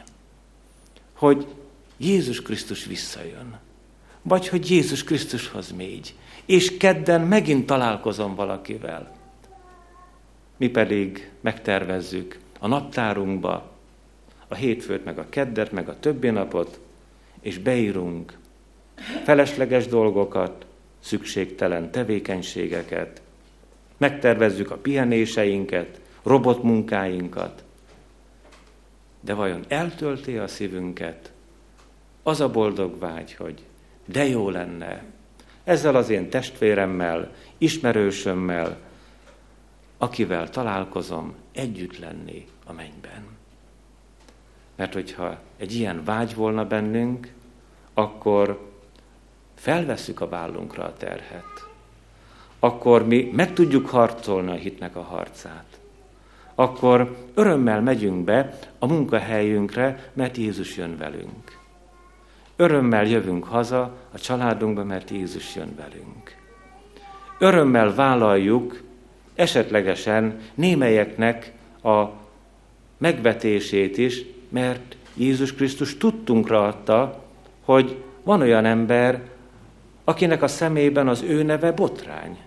Hogy 1.13 1.47
Jézus 1.97 2.43
Krisztus 2.43 2.85
visszajön. 2.85 3.59
vagy 4.23 4.49
hogy 4.49 4.71
Jézus 4.71 5.05
Krisztushoz 5.05 5.73
mégy, 5.73 6.15
és 6.45 6.77
kedden 6.77 7.21
megint 7.21 7.67
találkozom 7.67 8.35
valakivel. 8.35 9.17
Mi 10.57 10.69
pedig 10.69 11.31
megtervezzük 11.41 12.39
a 12.59 12.67
naptárunkba 12.67 13.71
a 14.49 14.55
hétfőt, 14.55 15.05
meg 15.05 15.19
a 15.19 15.29
keddet, 15.29 15.73
meg 15.73 15.89
a 15.89 15.99
többi 16.01 16.31
napot, 16.31 16.81
és 17.41 17.59
beírunk 17.59 18.39
felesleges 19.25 19.87
dolgokat, 19.87 20.67
szükségtelen 21.01 21.91
tevékenységeket, 21.91 23.23
megtervezzük 23.97 24.71
a 24.71 24.77
pihenéseinket, 24.77 26.01
robotmunkáinkat, 26.23 27.65
de 29.21 29.35
vajon 29.35 29.65
eltölti 29.69 30.37
a 30.37 30.49
szívünket 30.49 31.33
az 32.23 32.41
a 32.41 32.51
boldog 32.51 32.99
vágy, 32.99 33.35
hogy 33.35 33.65
de 34.05 34.27
jó 34.27 34.51
lenne 34.51 35.05
ezzel 35.65 35.97
az 35.97 36.09
én 36.09 36.31
testvéremmel, 36.31 37.33
ismerősömmel, 37.59 38.79
akivel 39.99 40.51
találkozom, 40.51 41.35
együtt 41.53 41.99
lenni 41.99 42.47
a 42.67 42.73
mennyben. 42.73 43.27
Mert 44.77 44.93
hogyha 44.93 45.39
egy 45.57 45.75
ilyen 45.75 46.05
vágy 46.05 46.35
volna 46.35 46.67
bennünk, 46.67 47.33
akkor 47.95 48.71
felveszük 49.55 50.21
a 50.21 50.29
vállunkra 50.29 50.85
a 50.85 50.97
terhet. 50.97 51.69
Akkor 52.59 53.07
mi 53.07 53.31
meg 53.33 53.53
tudjuk 53.53 53.89
harcolni 53.89 54.51
a 54.51 54.55
hitnek 54.55 54.97
a 54.97 55.03
harcát. 55.03 55.70
Akkor 56.61 57.17
örömmel 57.35 57.81
megyünk 57.81 58.25
be 58.25 58.59
a 58.79 58.87
munkahelyünkre, 58.87 60.11
mert 60.13 60.37
Jézus 60.37 60.77
jön 60.77 60.97
velünk. 60.99 61.59
Örömmel 62.57 63.07
jövünk 63.07 63.45
haza 63.45 63.97
a 64.13 64.19
családunkba, 64.19 64.85
mert 64.85 65.11
Jézus 65.11 65.57
jön 65.57 65.77
velünk. 65.77 66.37
Örömmel 67.39 67.95
vállaljuk 67.95 68.83
esetlegesen 69.35 70.41
némelyeknek 70.55 71.53
a 71.83 72.05
megvetését 72.99 73.99
is, 73.99 74.25
mert 74.49 74.97
Jézus 75.15 75.55
Krisztus 75.55 75.97
tudtunkra 75.97 76.67
adta, 76.67 77.23
hogy 77.65 78.03
van 78.23 78.41
olyan 78.41 78.65
ember, 78.65 79.21
akinek 80.05 80.43
a 80.43 80.49
szemében 80.49 81.09
az 81.09 81.23
ő 81.23 81.43
neve 81.43 81.73
botrány. 81.73 82.39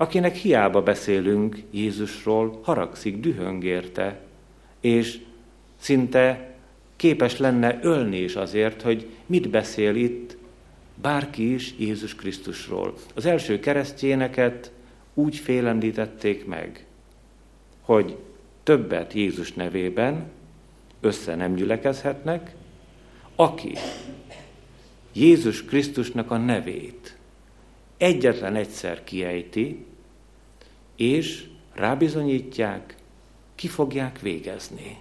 Akinek 0.00 0.34
hiába 0.34 0.82
beszélünk 0.82 1.62
Jézusról, 1.70 2.60
haragszik, 2.62 3.20
dühöng 3.20 3.64
érte, 3.64 4.20
és 4.80 5.18
szinte 5.78 6.54
képes 6.96 7.38
lenne 7.38 7.78
ölni 7.82 8.18
is 8.18 8.36
azért, 8.36 8.82
hogy 8.82 9.08
mit 9.26 9.50
beszél 9.50 9.94
itt 9.94 10.36
bárki 10.94 11.52
is 11.54 11.74
Jézus 11.78 12.14
Krisztusról. 12.14 12.94
Az 13.14 13.26
első 13.26 13.60
keresztjéneket 13.60 14.72
úgy 15.14 15.36
félemlítették 15.36 16.46
meg, 16.46 16.86
hogy 17.80 18.16
többet 18.62 19.12
Jézus 19.12 19.52
nevében 19.52 20.30
össze 21.00 21.34
nem 21.34 21.54
gyülekezhetnek, 21.54 22.54
aki 23.36 23.72
Jézus 25.12 25.64
Krisztusnak 25.64 26.30
a 26.30 26.36
nevét 26.36 27.16
egyetlen 27.96 28.54
egyszer 28.54 29.04
kiejti, 29.04 29.86
és 30.98 31.46
rábizonyítják, 31.74 32.96
ki 33.54 33.68
fogják 33.68 34.20
végezni. 34.20 34.98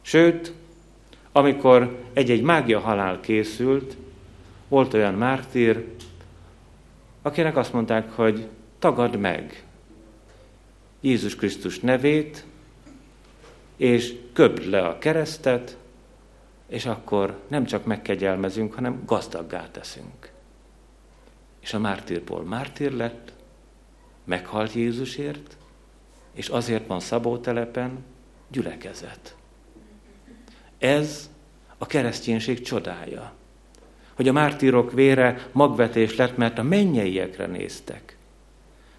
Sőt, 0.00 0.52
amikor 1.32 2.04
egy-egy 2.12 2.42
mágia 2.42 2.80
halál 2.80 3.20
készült, 3.20 3.96
volt 4.68 4.94
olyan 4.94 5.14
mártír, 5.14 5.86
akinek 7.22 7.56
azt 7.56 7.72
mondták, 7.72 8.10
hogy 8.10 8.48
tagad 8.78 9.16
meg 9.16 9.64
Jézus 11.00 11.36
Krisztus 11.36 11.80
nevét, 11.80 12.44
és 13.76 14.14
köpd 14.32 14.66
le 14.66 14.86
a 14.86 14.98
keresztet, 14.98 15.76
és 16.68 16.86
akkor 16.86 17.38
nem 17.48 17.64
csak 17.64 17.84
megkegyelmezünk, 17.84 18.74
hanem 18.74 19.02
gazdaggá 19.06 19.68
teszünk. 19.70 20.30
És 21.60 21.74
a 21.74 21.78
mártírból 21.78 22.42
mártír 22.42 22.92
lett, 22.92 23.33
meghalt 24.24 24.72
Jézusért, 24.72 25.56
és 26.32 26.48
azért 26.48 26.86
van 26.86 27.00
Szabótelepen 27.00 28.04
gyülekezet. 28.48 29.36
Ez 30.78 31.30
a 31.78 31.86
kereszténység 31.86 32.60
csodája, 32.60 33.32
hogy 34.14 34.28
a 34.28 34.32
mártírok 34.32 34.92
vére 34.92 35.48
magvetés 35.52 36.16
lett, 36.16 36.36
mert 36.36 36.58
a 36.58 36.62
mennyeiekre 36.62 37.46
néztek. 37.46 38.16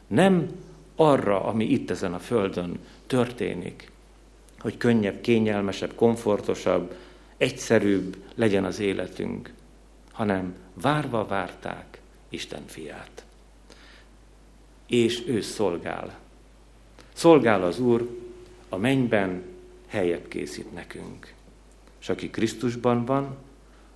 Nem 0.07 0.49
arra, 0.95 1.43
ami 1.43 1.65
itt 1.65 1.89
ezen 1.89 2.13
a 2.13 2.19
földön 2.19 2.79
történik, 3.07 3.91
hogy 4.59 4.77
könnyebb, 4.77 5.21
kényelmesebb, 5.21 5.95
komfortosabb, 5.95 6.95
egyszerűbb 7.37 8.17
legyen 8.35 8.63
az 8.63 8.79
életünk, 8.79 9.53
hanem 10.11 10.55
várva 10.73 11.25
várták 11.25 12.01
Isten 12.29 12.63
fiát. 12.65 13.24
És 14.87 15.23
ő 15.27 15.41
szolgál. 15.41 16.19
Szolgál 17.13 17.63
az 17.63 17.79
Úr, 17.79 18.09
a 18.69 18.77
mennyben 18.77 19.43
helyet 19.87 20.27
készít 20.27 20.73
nekünk. 20.73 21.33
És 22.01 22.09
aki 22.09 22.29
Krisztusban 22.29 23.05
van, 23.05 23.37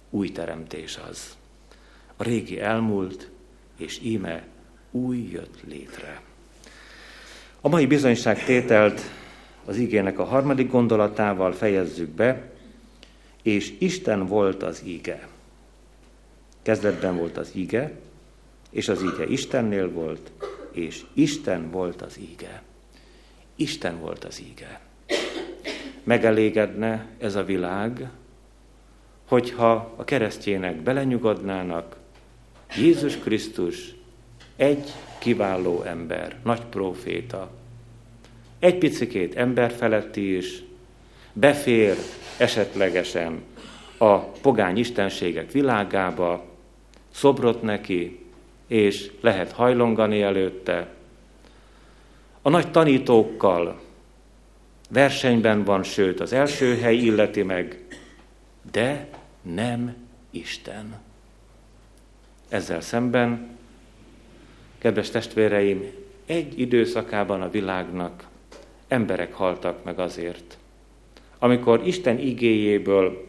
új 0.10 0.32
teremtés 0.32 1.00
az. 1.10 1.38
A 2.16 2.24
régi 2.24 2.60
elmúlt, 2.60 3.30
és 3.78 4.00
íme 4.04 4.48
új 4.92 5.30
jött 5.32 5.58
létre. 5.68 6.22
A 7.62 7.70
mai 7.70 7.86
bizonyságtételt 7.86 9.02
az 9.66 9.78
igének 9.78 10.20
a 10.20 10.24
harmadik 10.24 10.72
gondolatával 10.72 11.52
fejezzük 11.52 12.10
be, 12.10 12.52
és 13.42 13.74
Isten 13.80 14.26
volt 14.26 14.64
az 14.64 14.82
ige. 14.84 15.28
Kezdetben 16.62 17.18
volt 17.18 17.38
az 17.38 17.52
ige, 17.54 17.92
és 18.70 18.88
az 18.88 19.02
ige 19.02 19.28
Istennél 19.28 19.92
volt, 19.92 20.32
és 20.72 21.04
Isten 21.14 21.72
volt 21.72 22.02
az 22.02 22.18
ige. 22.18 22.62
Isten 23.56 24.00
volt 24.00 24.24
az 24.24 24.44
ige. 24.52 24.80
Megelégedne 26.04 27.08
ez 27.18 27.36
a 27.36 27.44
világ, 27.44 28.10
hogyha 29.28 29.94
a 29.96 30.04
keresztjének 30.04 30.76
belenyugodnának, 30.76 31.96
Jézus 32.78 33.18
Krisztus 33.18 33.96
egy 34.56 34.92
kiváló 35.20 35.82
ember, 35.82 36.36
nagy 36.44 36.62
proféta, 36.62 37.52
egy 38.60 38.78
picikét 38.78 39.36
ember 39.36 39.72
feletti 39.72 40.36
is, 40.36 40.64
befér 41.34 41.96
esetlegesen 42.38 43.42
a 43.98 44.18
pogány 44.18 44.78
istenségek 44.78 45.52
világába, 45.52 46.46
szobrot 47.12 47.62
neki, 47.62 48.20
és 48.70 49.12
lehet 49.22 49.52
hajlongani 49.52 50.22
előtte. 50.22 50.88
A 52.42 52.50
nagy 52.50 52.72
tanítókkal 52.72 53.82
versenyben 54.90 55.64
van, 55.64 55.84
sőt 55.84 56.20
az 56.20 56.34
első 56.34 56.78
hely 56.78 56.96
illeti 56.96 57.44
meg, 57.44 57.86
de 58.72 59.08
nem 59.42 59.96
Isten. 60.30 61.00
Ezzel 62.50 62.82
szemben, 62.82 63.58
kedves 64.78 65.10
testvéreim, 65.10 65.92
egy 66.26 66.60
időszakában 66.60 67.42
a 67.42 67.50
világnak 67.50 68.28
emberek 68.88 69.34
haltak 69.34 69.84
meg 69.84 70.00
azért, 70.00 70.58
amikor 71.40 71.88
Isten 71.88 72.20
igéjéből 72.20 73.28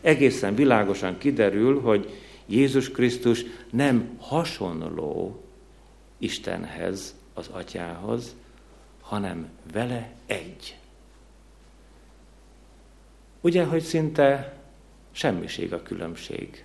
egészen 0.00 0.54
világosan 0.54 1.18
kiderül, 1.18 1.80
hogy 1.80 2.10
Jézus 2.50 2.90
Krisztus 2.90 3.44
nem 3.70 4.16
hasonló 4.18 5.44
Istenhez, 6.18 7.14
az 7.34 7.48
atyához, 7.48 8.34
hanem 9.00 9.48
vele 9.72 10.12
egy. 10.26 10.78
Ugye, 13.40 13.64
hogy 13.64 13.82
szinte 13.82 14.58
semmiség 15.10 15.72
a 15.72 15.82
különbség, 15.82 16.64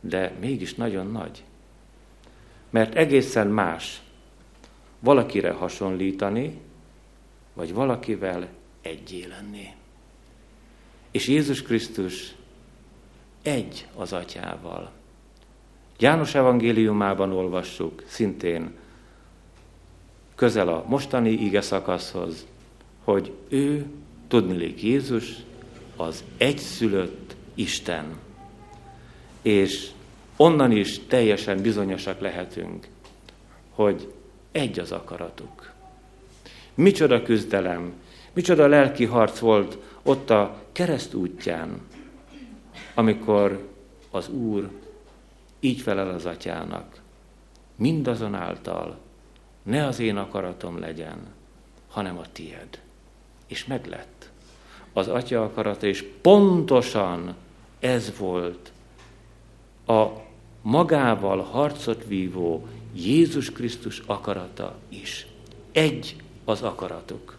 de 0.00 0.36
mégis 0.40 0.74
nagyon 0.74 1.06
nagy. 1.06 1.44
Mert 2.70 2.94
egészen 2.94 3.46
más 3.46 4.02
valakire 4.98 5.52
hasonlítani, 5.52 6.60
vagy 7.52 7.74
valakivel 7.74 8.48
egyé 8.80 9.24
lenni. 9.24 9.68
És 11.10 11.28
Jézus 11.28 11.62
Krisztus 11.62 12.34
egy 13.44 13.86
az 13.96 14.12
atyával. 14.12 14.90
János 15.98 16.34
evangéliumában 16.34 17.32
olvassuk, 17.32 18.02
szintén 18.06 18.74
közel 20.34 20.68
a 20.68 20.84
mostani 20.88 21.30
ige 21.30 21.60
szakaszhoz, 21.60 22.46
hogy 23.04 23.32
ő, 23.48 23.86
tudnilik 24.28 24.82
Jézus, 24.82 25.36
az 25.96 26.24
egyszülött 26.36 27.36
Isten. 27.54 28.04
és 29.42 29.90
onnan 30.36 30.72
is 30.72 31.00
teljesen 31.06 31.60
bizonyosak 31.60 32.20
lehetünk, 32.20 32.86
hogy 33.70 34.12
egy 34.52 34.78
az 34.78 34.92
akaratuk. 34.92 35.72
Micsoda 36.74 37.22
küzdelem, 37.22 37.92
micsoda 38.32 38.66
lelki 38.66 39.04
harc 39.04 39.38
volt 39.38 39.78
ott 40.02 40.30
a 40.30 40.62
kereszt 40.72 41.14
útján, 41.14 41.80
amikor 42.94 43.68
az 44.10 44.28
Úr 44.28 44.70
így 45.60 45.80
felel 45.80 46.08
az 46.08 46.26
atyának, 46.26 47.00
mindazonáltal 47.76 48.98
ne 49.62 49.86
az 49.86 49.98
én 49.98 50.16
akaratom 50.16 50.78
legyen, 50.78 51.18
hanem 51.88 52.18
a 52.18 52.32
tied. 52.32 52.80
És 53.46 53.64
meglett 53.64 54.30
az 54.92 55.08
atya 55.08 55.42
akarata, 55.44 55.86
és 55.86 56.04
pontosan 56.20 57.34
ez 57.80 58.18
volt 58.18 58.72
a 59.86 60.06
magával 60.62 61.42
harcot 61.42 62.04
vívó 62.04 62.66
Jézus 62.94 63.52
Krisztus 63.52 64.02
akarata 64.06 64.76
is. 64.88 65.26
Egy 65.72 66.16
az 66.44 66.62
akaratuk. 66.62 67.38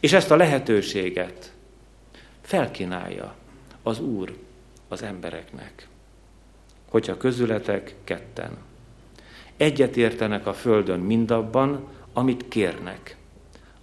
És 0.00 0.12
ezt 0.12 0.30
a 0.30 0.36
lehetőséget 0.36 1.52
felkínálja 2.40 3.34
az 3.82 4.00
Úr 4.00 4.36
az 4.88 5.02
embereknek. 5.02 5.88
Hogyha 6.88 7.16
közületek 7.16 7.94
ketten 8.04 8.66
egyet 9.58 9.96
értenek 9.96 10.46
a 10.46 10.52
földön 10.52 11.00
mindabban, 11.00 11.88
amit 12.12 12.48
kérnek, 12.48 13.16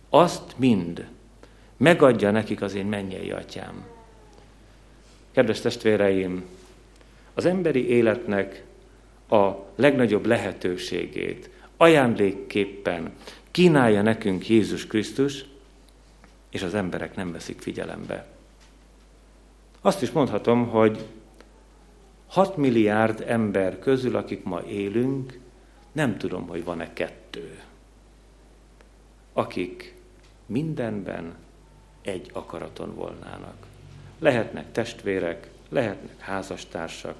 azt 0.10 0.54
mind 0.58 1.08
megadja 1.78 2.32
nekik 2.32 2.62
az 2.62 2.74
én 2.74 2.86
mennyei 2.86 3.32
atyám. 3.32 3.86
Kedves 5.32 5.60
testvéreim, 5.60 6.44
az 7.34 7.46
emberi 7.46 7.88
életnek 7.88 8.64
a 9.30 9.52
legnagyobb 9.76 10.26
lehetőségét 10.26 11.50
ajándékképpen 11.78 13.14
kínálja 13.52 14.02
nekünk 14.02 14.50
Jézus 14.50 14.88
Krisztus, 14.88 15.46
és 16.50 16.62
az 16.62 16.74
emberek 16.74 17.16
nem 17.16 17.32
veszik 17.32 17.60
figyelembe. 17.60 18.28
Azt 19.86 20.02
is 20.02 20.12
mondhatom, 20.12 20.68
hogy 20.68 21.06
6 22.28 22.58
milliárd 22.58 23.24
ember 23.28 23.80
közül, 23.80 24.16
akik 24.16 24.44
ma 24.44 24.62
élünk, 24.64 25.40
nem 25.92 26.18
tudom, 26.18 26.48
hogy 26.48 26.64
van-e 26.64 26.94
kettő, 26.94 27.60
akik 29.34 29.96
mindenben 30.46 31.36
egy 32.02 32.30
akaraton 32.34 32.96
volnának. 32.96 33.56
Lehetnek 34.20 34.72
testvérek, 34.72 35.50
lehetnek 35.70 36.20
házastársak, 36.20 37.16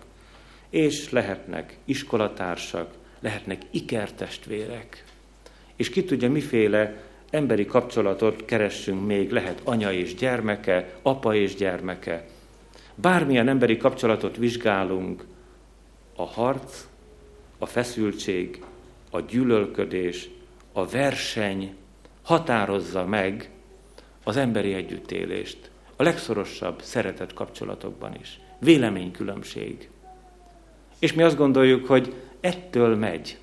és 0.70 1.10
lehetnek 1.10 1.78
iskolatársak, 1.84 2.94
lehetnek 3.20 3.62
ikertestvérek. 3.72 5.04
És 5.76 5.90
ki 5.90 6.04
tudja, 6.04 6.32
miféle 6.32 7.04
emberi 7.30 7.66
kapcsolatot 7.66 8.46
keressünk 8.46 9.06
még, 9.06 9.32
lehet 9.32 9.62
anya 9.64 9.92
és 9.92 10.16
gyermeke, 10.16 10.94
apa 11.02 11.36
és 11.36 11.56
gyermeke. 11.56 12.34
Bármilyen 12.96 13.48
emberi 13.48 13.78
kapcsolatot 13.78 14.38
vizsgálunk, 14.38 15.26
a 16.16 16.26
harc, 16.26 16.88
a 17.58 17.66
feszültség, 17.66 18.64
a 19.12 19.20
gyűlölködés, 19.20 20.30
a 20.74 20.86
verseny 20.86 21.76
határozza 22.22 23.06
meg 23.06 23.50
az 24.24 24.38
emberi 24.38 24.74
együttélést, 24.74 25.72
a 25.96 26.04
legszorosabb 26.04 26.82
szeretett 26.82 27.34
kapcsolatokban 27.34 28.16
is. 28.20 28.40
Véleménykülönbség. 28.60 29.90
És 31.00 31.14
mi 31.14 31.24
azt 31.24 31.38
gondoljuk, 31.38 31.86
hogy 31.88 32.14
ettől 32.40 32.96
megy 32.96 33.38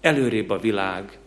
előrébb 0.00 0.50
a 0.50 0.58
világ, 0.58 1.18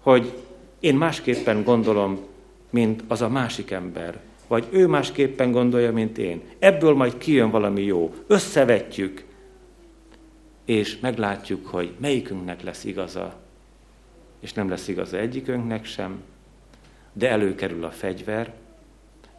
hogy 0.00 0.32
én 0.80 0.94
másképpen 0.94 1.62
gondolom, 1.62 2.26
mint 2.70 3.02
az 3.08 3.22
a 3.22 3.28
másik 3.28 3.70
ember, 3.70 4.20
vagy 4.50 4.68
ő 4.70 4.86
másképpen 4.86 5.52
gondolja, 5.52 5.92
mint 5.92 6.18
én. 6.18 6.42
Ebből 6.58 6.94
majd 6.94 7.18
kijön 7.18 7.50
valami 7.50 7.82
jó. 7.82 8.14
Összevetjük, 8.26 9.24
és 10.64 10.98
meglátjuk, 10.98 11.66
hogy 11.66 11.94
melyikünknek 11.98 12.62
lesz 12.62 12.84
igaza, 12.84 13.40
és 14.40 14.52
nem 14.52 14.68
lesz 14.68 14.88
igaza 14.88 15.18
egyikünknek 15.18 15.84
sem, 15.84 16.22
de 17.12 17.28
előkerül 17.28 17.84
a 17.84 17.90
fegyver, 17.90 18.54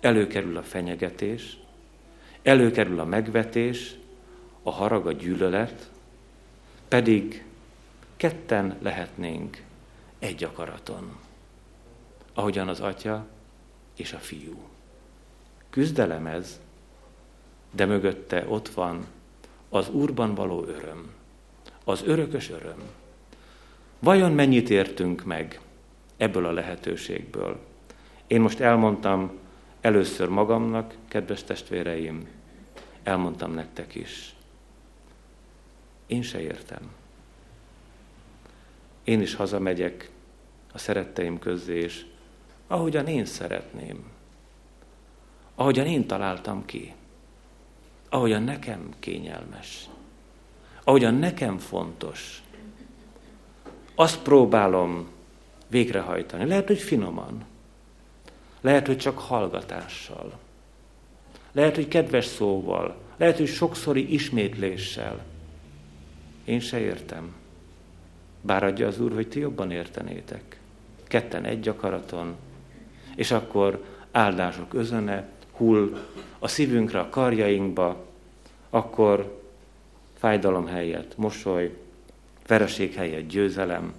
előkerül 0.02 0.58
a 0.58 0.64
fenyegetés, 0.64 1.58
előkerül 2.44 3.00
a 3.00 3.06
megvetés, 3.06 3.96
a 4.64 4.72
harag, 4.72 5.08
a 5.08 5.12
gyűlölet, 5.12 5.90
pedig 6.88 7.44
ketten 8.18 8.78
lehetnénk 8.82 9.64
egy 10.20 10.44
akaraton, 10.44 11.16
ahogyan 12.34 12.68
az 12.68 12.80
atya 12.80 13.28
és 13.96 14.14
a 14.14 14.18
fiú. 14.18 14.71
Küzdelem 15.72 16.28
ez, 16.28 16.60
de 17.72 17.86
mögötte 17.86 18.46
ott 18.48 18.70
van 18.70 19.06
az 19.70 19.90
Úrban 19.90 20.36
való 20.36 20.66
öröm, 20.66 21.12
az 21.84 22.04
örökös 22.06 22.50
öröm. 22.50 22.82
Vajon 24.00 24.32
mennyit 24.32 24.70
értünk 24.70 25.24
meg 25.24 25.60
ebből 26.18 26.46
a 26.46 26.52
lehetőségből? 26.52 27.60
Én 28.28 28.42
most 28.42 28.60
elmondtam 28.60 29.32
először 29.82 30.30
magamnak, 30.30 30.96
kedves 31.08 31.44
testvéreim, 31.44 32.28
elmondtam 33.04 33.54
nektek 33.54 33.96
is. 33.96 34.36
Én 36.06 36.22
se 36.22 36.42
értem. 36.42 36.92
Én 39.04 39.22
is 39.22 39.36
hazamegyek 39.36 40.10
a 40.74 40.78
szeretteim 40.78 41.40
közé, 41.40 41.80
és 41.80 42.06
ahogyan 42.68 43.08
én 43.08 43.26
szeretném, 43.26 44.11
ahogyan 45.62 45.86
én 45.86 46.08
találtam 46.08 46.66
ki, 46.66 46.94
ahogyan 48.10 48.44
nekem 48.44 48.90
kényelmes, 49.00 49.90
ahogyan 50.84 51.14
nekem 51.14 51.58
fontos, 51.58 52.44
azt 53.96 54.22
próbálom 54.22 55.10
végrehajtani. 55.68 56.46
Lehet, 56.46 56.68
hogy 56.68 56.80
finoman, 56.80 57.46
lehet, 58.62 58.88
hogy 58.88 58.98
csak 58.98 59.20
hallgatással, 59.20 60.40
lehet, 61.52 61.76
hogy 61.76 61.88
kedves 61.88 62.26
szóval, 62.26 62.98
lehet, 63.18 63.38
hogy 63.38 63.48
sokszori 63.48 64.14
ismétléssel. 64.14 65.24
Én 66.44 66.60
se 66.60 66.80
értem. 66.80 67.34
Bár 68.42 68.64
adja 68.64 68.88
az 68.88 69.00
Úr, 69.00 69.14
hogy 69.14 69.28
ti 69.28 69.40
jobban 69.40 69.72
értenétek. 69.72 70.60
Ketten 71.04 71.44
egy 71.44 71.68
akaraton, 71.68 72.36
és 73.16 73.32
akkor 73.32 73.86
áldások 74.12 74.74
özöne 74.74 75.40
hull 75.62 75.98
a 76.40 76.48
szívünkre, 76.48 77.00
a 77.00 77.10
karjainkba, 77.10 78.06
akkor 78.70 79.42
fájdalom 80.18 80.68
helyett 80.68 81.18
mosoly, 81.18 81.78
vereség 82.48 82.94
helyett 82.94 83.28
győzelem, 83.28 83.94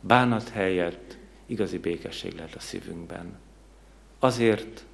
bánat 0.00 0.48
helyett 0.48 1.16
igazi 1.46 1.78
békesség 1.78 2.34
lehet 2.34 2.54
a 2.54 2.60
szívünkben. 2.60 3.38
Azért, 4.18 4.84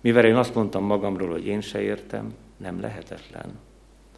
mivel 0.00 0.24
én 0.24 0.36
azt 0.36 0.54
mondtam 0.54 0.84
magamról, 0.84 1.30
hogy 1.30 1.46
én 1.46 1.60
se 1.60 1.80
értem, 1.80 2.34
nem 2.56 2.80
lehetetlen, 2.80 3.58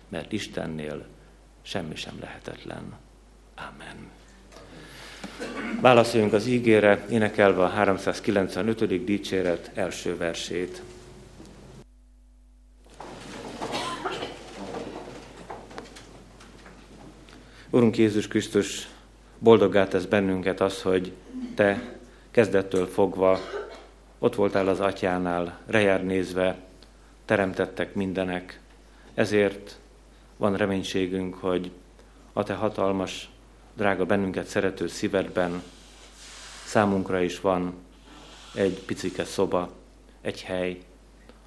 mert 0.09 0.33
Istennél 0.33 1.07
semmi 1.63 1.97
sem 1.97 2.15
lehetetlen. 2.21 2.99
Amen. 3.57 4.11
Válaszoljunk 5.81 6.33
az 6.33 6.47
ígére, 6.47 7.07
énekelve 7.11 7.63
a 7.63 7.69
395. 7.69 9.05
dicséret 9.05 9.71
első 9.75 10.17
versét. 10.17 10.83
Urunk 17.73 17.97
Jézus 17.97 18.29
Krisztus, 18.29 18.89
boldoggá 19.39 19.89
tesz 19.89 20.05
bennünket 20.05 20.61
az, 20.61 20.83
hogy 20.83 21.13
Te 21.55 21.99
kezdettől 22.31 22.87
fogva 22.87 23.39
ott 24.19 24.35
voltál 24.35 24.69
az 24.69 24.81
atyánál, 24.81 25.59
rejár 25.67 26.05
nézve, 26.05 26.59
teremtettek 27.25 27.95
mindenek. 27.95 28.61
Ezért 29.15 29.79
van 30.37 30.57
reménységünk, 30.57 31.35
hogy 31.35 31.71
a 32.33 32.43
Te 32.43 32.55
hatalmas, 32.55 33.31
drága 33.75 34.07
bennünket 34.07 34.47
szerető 34.47 34.87
szívedben 34.87 35.63
számunkra 36.65 37.21
is 37.21 37.41
van 37.41 37.75
egy 38.55 38.83
picike 38.87 39.25
szoba, 39.25 39.71
egy 40.21 40.43
hely, 40.43 40.79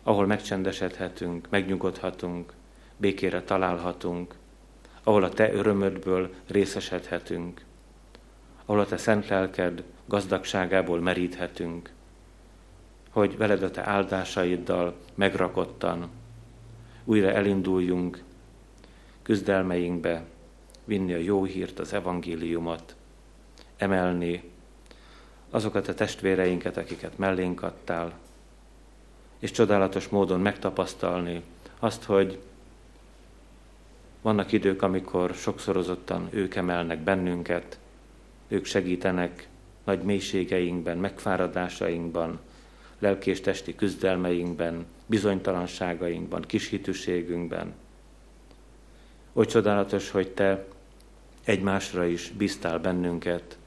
ahol 0.04 0.26
megcsendesedhetünk, 0.26 1.48
megnyugodhatunk, 1.50 2.54
békére 2.98 3.42
találhatunk, 3.42 4.36
ahol 5.04 5.24
a 5.24 5.30
Te 5.30 5.54
örömödből 5.54 6.34
részesedhetünk, 6.48 7.66
ahol 8.66 8.82
a 8.82 8.86
Te 8.86 8.98
szent 8.98 9.28
lelked 9.28 9.84
gazdagságából 10.06 11.00
meríthetünk, 11.00 11.92
hogy 13.10 13.38
veled 13.38 13.64
a 13.64 13.72
Te 13.72 13.88
áldásaiddal 13.88 14.96
megrakottan 15.16 16.10
újra 17.04 17.32
elinduljunk 17.32 18.24
küzdelmeinkbe, 19.22 20.24
vinni 20.86 21.14
a 21.14 21.18
jó 21.18 21.44
hírt, 21.44 21.80
az 21.80 21.94
evangéliumot, 21.94 22.96
emelni 23.78 24.52
azokat 25.50 25.88
a 25.88 25.94
testvéreinket, 25.94 26.78
akiket 26.78 27.18
mellénk 27.18 27.62
adtál, 27.62 28.14
és 29.40 29.52
csodálatos 29.52 30.08
módon 30.08 30.40
megtapasztalni 30.40 31.44
azt, 31.80 32.04
hogy 32.04 32.40
vannak 34.24 34.52
idők, 34.52 34.82
amikor 34.82 35.34
sokszorozottan 35.34 36.28
ők 36.32 36.56
emelnek 36.56 37.00
bennünket, 37.00 37.80
ők 38.48 38.66
segítenek 38.66 39.48
nagy 39.84 40.02
mélységeinkben, 40.02 40.98
megfáradásainkban, 40.98 42.40
lelki 43.00 43.30
és 43.30 43.42
testi 43.42 43.76
küzdelmeinkben, 43.76 44.86
bizonytalanságainkban, 45.06 46.42
kishitűségünkben. 46.42 47.74
Oly 49.34 49.46
csodálatos, 49.46 50.10
hogy 50.10 50.28
Te 50.28 50.66
egymásra 51.44 52.06
is 52.06 52.30
bíztál 52.30 52.80
bennünket, 52.80 53.58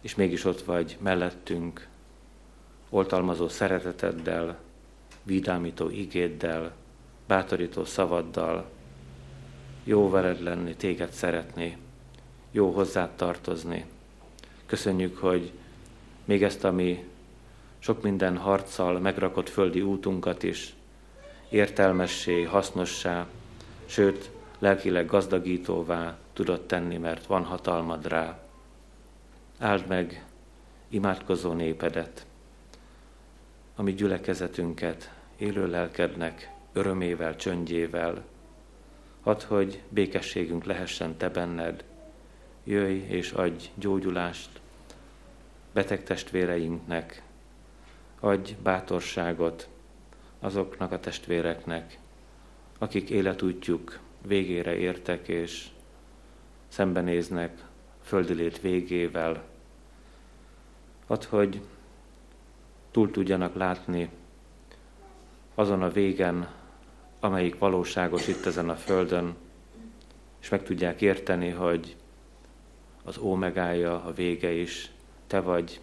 és 0.00 0.14
mégis 0.14 0.44
ott 0.44 0.62
vagy 0.62 0.96
mellettünk, 1.00 1.86
oltalmazó 2.90 3.48
szereteteddel, 3.48 4.58
vidámító 5.22 5.88
igéddel, 5.88 6.74
bátorító 7.26 7.84
szavaddal, 7.84 8.70
jó 9.84 10.10
veled 10.10 10.42
lenni, 10.42 10.74
téged 10.74 11.10
szeretni, 11.10 11.76
jó 12.50 12.70
hozzád 12.70 13.10
tartozni. 13.10 13.84
Köszönjük, 14.66 15.18
hogy 15.18 15.52
még 16.24 16.42
ezt 16.42 16.64
a 16.64 16.72
mi 16.72 17.04
sok 17.78 18.02
minden 18.02 18.36
harccal 18.36 18.98
megrakott 18.98 19.48
földi 19.48 19.80
útunkat 19.80 20.42
is 20.42 20.74
értelmessé, 21.48 22.42
hasznossá, 22.42 23.26
sőt, 23.84 24.30
lelkileg 24.58 25.06
gazdagítóvá 25.06 26.18
tudott 26.32 26.66
tenni, 26.68 26.96
mert 26.96 27.26
van 27.26 27.44
hatalmad 27.44 28.06
rá. 28.06 28.38
Áld 29.58 29.86
meg 29.86 30.24
imádkozó 30.88 31.52
népedet, 31.52 32.26
ami 33.76 33.92
gyülekezetünket 33.94 35.12
élő 35.36 35.66
lelkednek, 35.66 36.52
örömével, 36.72 37.36
csöndjével. 37.36 38.24
Add, 39.22 39.42
hogy 39.42 39.82
békességünk 39.88 40.64
lehessen 40.64 41.16
Te 41.16 41.28
benned. 41.28 41.84
Jöjj 42.64 42.98
és 42.98 43.32
adj 43.32 43.64
gyógyulást 43.74 44.60
beteg 45.72 46.04
testvéreinknek, 46.04 47.22
adj 48.20 48.52
bátorságot 48.62 49.68
azoknak 50.40 50.92
a 50.92 51.00
testvéreknek, 51.00 51.98
akik 52.78 53.10
életútjuk 53.10 53.98
végére 54.26 54.76
értek 54.76 55.28
és 55.28 55.68
szembenéznek 56.68 57.64
földi 58.02 58.32
lét 58.32 58.60
végével. 58.60 59.44
Add, 61.06 61.24
hogy 61.28 61.60
túl 62.90 63.10
tudjanak 63.10 63.54
látni 63.54 64.10
azon 65.54 65.82
a 65.82 65.90
végen, 65.90 66.48
amelyik 67.24 67.58
valóságos 67.58 68.28
itt 68.28 68.46
ezen 68.46 68.68
a 68.68 68.76
földön, 68.76 69.34
és 70.40 70.48
meg 70.48 70.62
tudják 70.62 71.00
érteni, 71.00 71.48
hogy 71.48 71.96
az 73.04 73.18
ómegája, 73.18 74.04
a 74.04 74.12
vége 74.12 74.50
is 74.50 74.90
te 75.26 75.40
vagy 75.40 75.80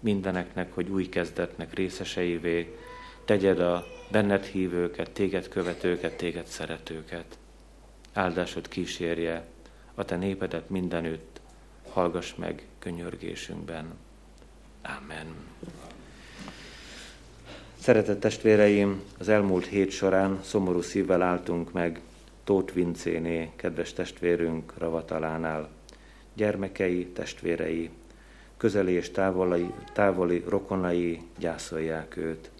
mindeneknek, 0.00 0.72
hogy 0.72 0.88
új 0.88 1.08
kezdetnek 1.08 1.74
részeseivé 1.74 2.78
tegyed 3.24 3.60
a 3.60 3.84
benned 4.10 4.44
hívőket, 4.44 5.10
téged 5.10 5.48
követőket, 5.48 6.16
téged 6.16 6.46
szeretőket. 6.46 7.38
Áldásod 8.12 8.68
kísérje 8.68 9.44
a 9.94 10.04
te 10.04 10.16
népedet 10.16 10.68
mindenütt, 10.68 11.40
hallgass 11.90 12.34
meg 12.34 12.66
könyörgésünkben. 12.78 13.94
Amen. 14.82 15.34
Szeretett 17.84 18.20
testvéreim, 18.20 19.02
az 19.18 19.28
elmúlt 19.28 19.66
hét 19.66 19.90
során 19.90 20.40
szomorú 20.42 20.80
szívvel 20.80 21.22
álltunk 21.22 21.72
meg 21.72 22.00
Tóth 22.44 22.74
Vincéné, 22.74 23.50
kedves 23.56 23.92
testvérünk 23.92 24.72
Ravatalánál. 24.78 25.68
Gyermekei, 26.34 27.06
testvérei, 27.06 27.90
közeli 28.56 28.92
és 28.92 29.10
távoli, 29.10 29.70
távoli 29.92 30.44
rokonai 30.48 31.20
gyászolják 31.38 32.16
őt. 32.16 32.50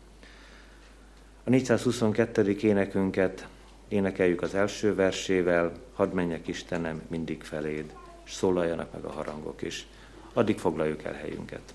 A 1.45 1.51
422. 1.51 2.57
énekünket 2.61 3.49
énekeljük 3.89 4.43
az 4.43 4.55
első 4.55 4.95
versével, 4.95 5.72
hadd 5.95 6.14
menjek 6.14 6.49
Istenem 6.49 7.03
mindig 7.09 7.43
feléd, 7.43 7.95
és 8.25 8.33
szólaljanak 8.33 8.93
meg 8.93 9.05
a 9.05 9.12
harangok 9.12 9.62
is. 9.62 9.87
Addig 10.33 10.59
foglaljuk 10.59 11.05
el 11.05 11.14
helyünket. 11.14 11.75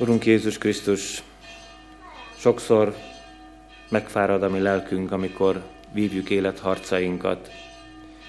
Urunk 0.00 0.26
Jézus 0.26 0.58
Krisztus, 0.58 1.22
sokszor 2.36 2.94
megfárad 3.88 4.42
a 4.42 4.48
mi 4.48 4.58
lelkünk, 4.58 5.12
amikor 5.12 5.62
vívjuk 5.92 6.30
életharcainkat, 6.30 7.50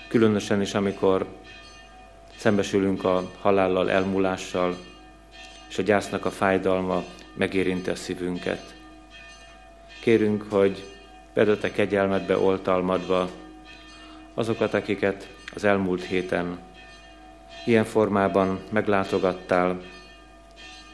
különösen 0.07 0.61
is, 0.61 0.73
amikor 0.73 1.25
szembesülünk 2.37 3.03
a 3.03 3.31
halállal, 3.41 3.91
elmúlással, 3.91 4.77
és 5.69 5.77
a 5.77 5.81
gyásznak 5.81 6.25
a 6.25 6.31
fájdalma 6.31 7.03
megérinti 7.33 7.89
a 7.89 7.95
szívünket. 7.95 8.75
Kérünk, 10.01 10.45
hogy 10.49 10.85
vedetek 11.33 11.73
kegyelmedbe 11.73 12.37
oltalmadva 12.37 13.29
azokat, 14.33 14.73
akiket 14.73 15.29
az 15.55 15.63
elmúlt 15.63 16.03
héten 16.03 16.59
ilyen 17.65 17.85
formában 17.85 18.59
meglátogattál, 18.69 19.81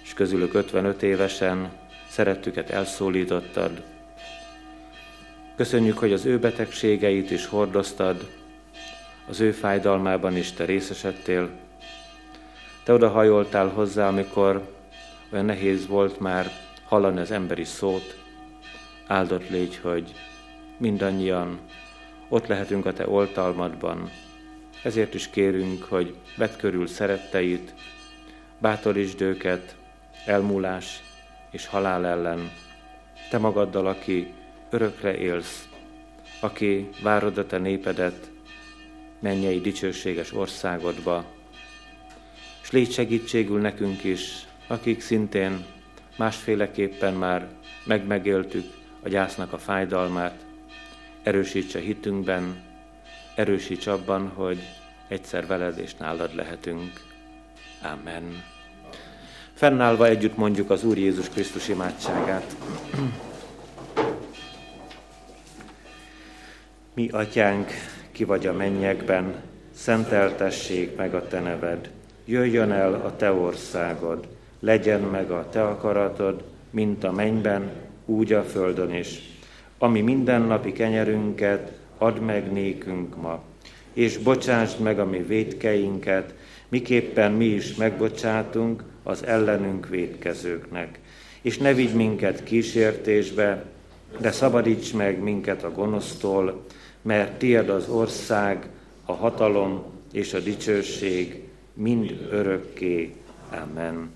és 0.08 0.14
közülük 0.14 0.53
55 0.53 1.03
évesen 1.03 1.72
szerettüket 2.10 2.70
elszólítottad, 2.70 3.84
Köszönjük, 5.58 5.97
hogy 5.97 6.14
az 6.14 6.26
ő 6.26 6.39
betegségeit 6.39 7.32
is 7.32 7.45
hordoztad, 7.45 8.30
az 9.28 9.39
ő 9.39 9.51
fájdalmában 9.51 10.36
is 10.36 10.51
te 10.51 10.66
részesedtél. 10.66 11.49
Te 12.84 12.93
odahajoltál 12.93 13.68
hozzá, 13.68 14.08
amikor 14.08 14.70
olyan 15.32 15.45
nehéz 15.45 15.88
volt 15.88 16.20
már 16.20 16.51
hallani 16.86 17.20
az 17.20 17.32
emberi 17.32 17.64
szót. 17.64 18.18
Áldott 19.08 19.49
légy, 19.49 19.78
hogy 19.78 20.14
mindannyian 20.78 21.60
ott 22.30 22.47
lehetünk 22.47 22.86
a 22.86 22.93
te 22.93 23.08
oltalmadban. 23.08 24.10
Ezért 24.84 25.14
is 25.14 25.30
kérünk, 25.30 25.84
hogy 25.84 26.16
vedd 26.36 26.58
körül 26.58 26.88
szeretteit, 26.88 27.74
bátorítsd 28.60 29.22
őket 29.22 29.76
elmúlás 30.28 31.03
és 31.51 31.65
halál 31.65 32.05
ellen. 32.05 32.51
Te 33.30 33.38
magaddal, 33.38 33.88
aki 33.88 34.34
örökre 34.69 35.17
élsz, 35.17 35.67
aki 36.39 36.89
várod 37.01 37.38
a 37.38 37.45
te 37.45 37.57
népedet 37.57 38.32
mennyei 39.19 39.61
dicsőséges 39.61 40.34
országodba, 40.34 41.25
és 42.61 42.71
légy 42.71 42.91
segítségül 42.91 43.59
nekünk 43.59 44.03
is, 44.03 44.45
akik 44.67 45.01
szintén 45.01 45.65
másféleképpen 46.17 47.13
már 47.13 47.47
megmegéltük 47.86 48.73
a 49.03 49.09
gyásznak 49.09 49.53
a 49.53 49.57
fájdalmát, 49.57 50.45
erősíts 51.23 51.75
a 51.75 51.80
hitünkben, 51.80 52.63
erősíts 53.36 53.88
abban, 53.88 54.28
hogy 54.28 54.59
egyszer 55.07 55.47
veled 55.47 55.78
és 55.78 55.95
nálad 55.95 56.36
lehetünk. 56.36 57.01
Amen. 57.82 58.57
Fennállva 59.58 60.08
együtt 60.08 60.38
mondjuk 60.38 60.70
az 60.70 60.84
Úr 60.84 60.97
Jézus 60.97 61.30
Krisztus 61.30 61.68
imádságát. 61.68 62.55
Mi, 66.93 67.10
atyánk, 67.10 67.70
ki 68.12 68.24
vagy 68.24 68.47
a 68.47 68.53
mennyekben, 68.53 69.36
szenteltessék 69.74 70.95
meg 70.95 71.14
a 71.14 71.28
te 71.28 71.39
neved, 71.39 71.89
jöjjön 72.26 72.72
el 72.72 72.93
a 72.93 73.16
te 73.16 73.32
országod, 73.32 74.28
legyen 74.60 75.01
meg 75.01 75.32
a 75.32 75.49
te 75.49 75.64
akaratod, 75.64 76.43
mint 76.70 77.03
a 77.03 77.12
mennyben, 77.12 77.72
úgy 78.05 78.34
a 78.34 78.43
földön 78.43 78.93
is. 78.93 79.20
Ami 79.78 80.01
mindennapi 80.01 80.72
kenyerünket 80.72 81.72
add 81.97 82.20
meg 82.20 82.51
nékünk 82.51 83.22
ma, 83.22 83.41
és 83.93 84.18
bocsásd 84.18 84.80
meg 84.80 84.99
a 84.99 85.05
mi 85.05 85.22
védkeinket, 85.22 86.34
miképpen 86.70 87.32
mi 87.32 87.45
is 87.45 87.76
megbocsátunk 87.76 88.84
az 89.03 89.26
ellenünk 89.26 89.88
védkezőknek. 89.88 90.99
És 91.41 91.57
ne 91.57 91.74
vigy 91.74 91.93
minket 91.93 92.43
kísértésbe, 92.43 93.65
de 94.20 94.32
szabadíts 94.32 94.93
meg 94.93 95.20
minket 95.20 95.63
a 95.63 95.72
gonosztól, 95.72 96.65
mert 97.01 97.38
tied 97.39 97.70
az 97.70 97.89
ország, 97.89 98.68
a 99.05 99.13
hatalom 99.13 99.84
és 100.11 100.34
a 100.34 100.39
dicsőség 100.39 101.43
mind 101.74 102.28
örökké. 102.32 103.13
Amen. 103.49 104.09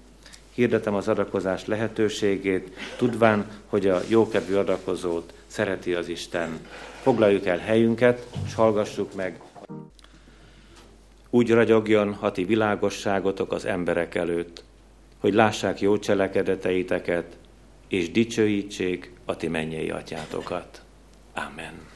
hirdetem 0.54 0.94
az 0.94 1.08
adakozás 1.08 1.66
lehetőségét, 1.66 2.76
tudván, 2.98 3.46
hogy 3.66 3.88
a 3.88 4.02
jókedvű 4.08 4.56
adakozót 4.56 5.34
szereti 5.48 5.94
az 5.94 6.08
Isten. 6.08 6.60
Foglaljuk 7.02 7.46
el 7.46 7.58
helyünket, 7.58 8.28
és 8.46 8.54
hallgassuk 8.54 9.16
meg. 9.16 9.42
Úgy 11.34 11.52
ragyogjon 11.52 12.14
hati 12.14 12.44
világosságotok 12.44 13.52
az 13.52 13.66
emberek 13.66 14.16
előtt, 14.16 14.64
hogy 15.20 15.34
lássák 15.34 15.82
jó 15.82 15.98
cselekedeteiteket, 15.98 17.38
és 17.88 18.12
dicsőítsék 18.12 19.14
a 19.26 19.36
ti 19.36 19.48
mennyei 19.48 19.90
atyátokat. 19.90 20.82
Amen. 21.34 21.91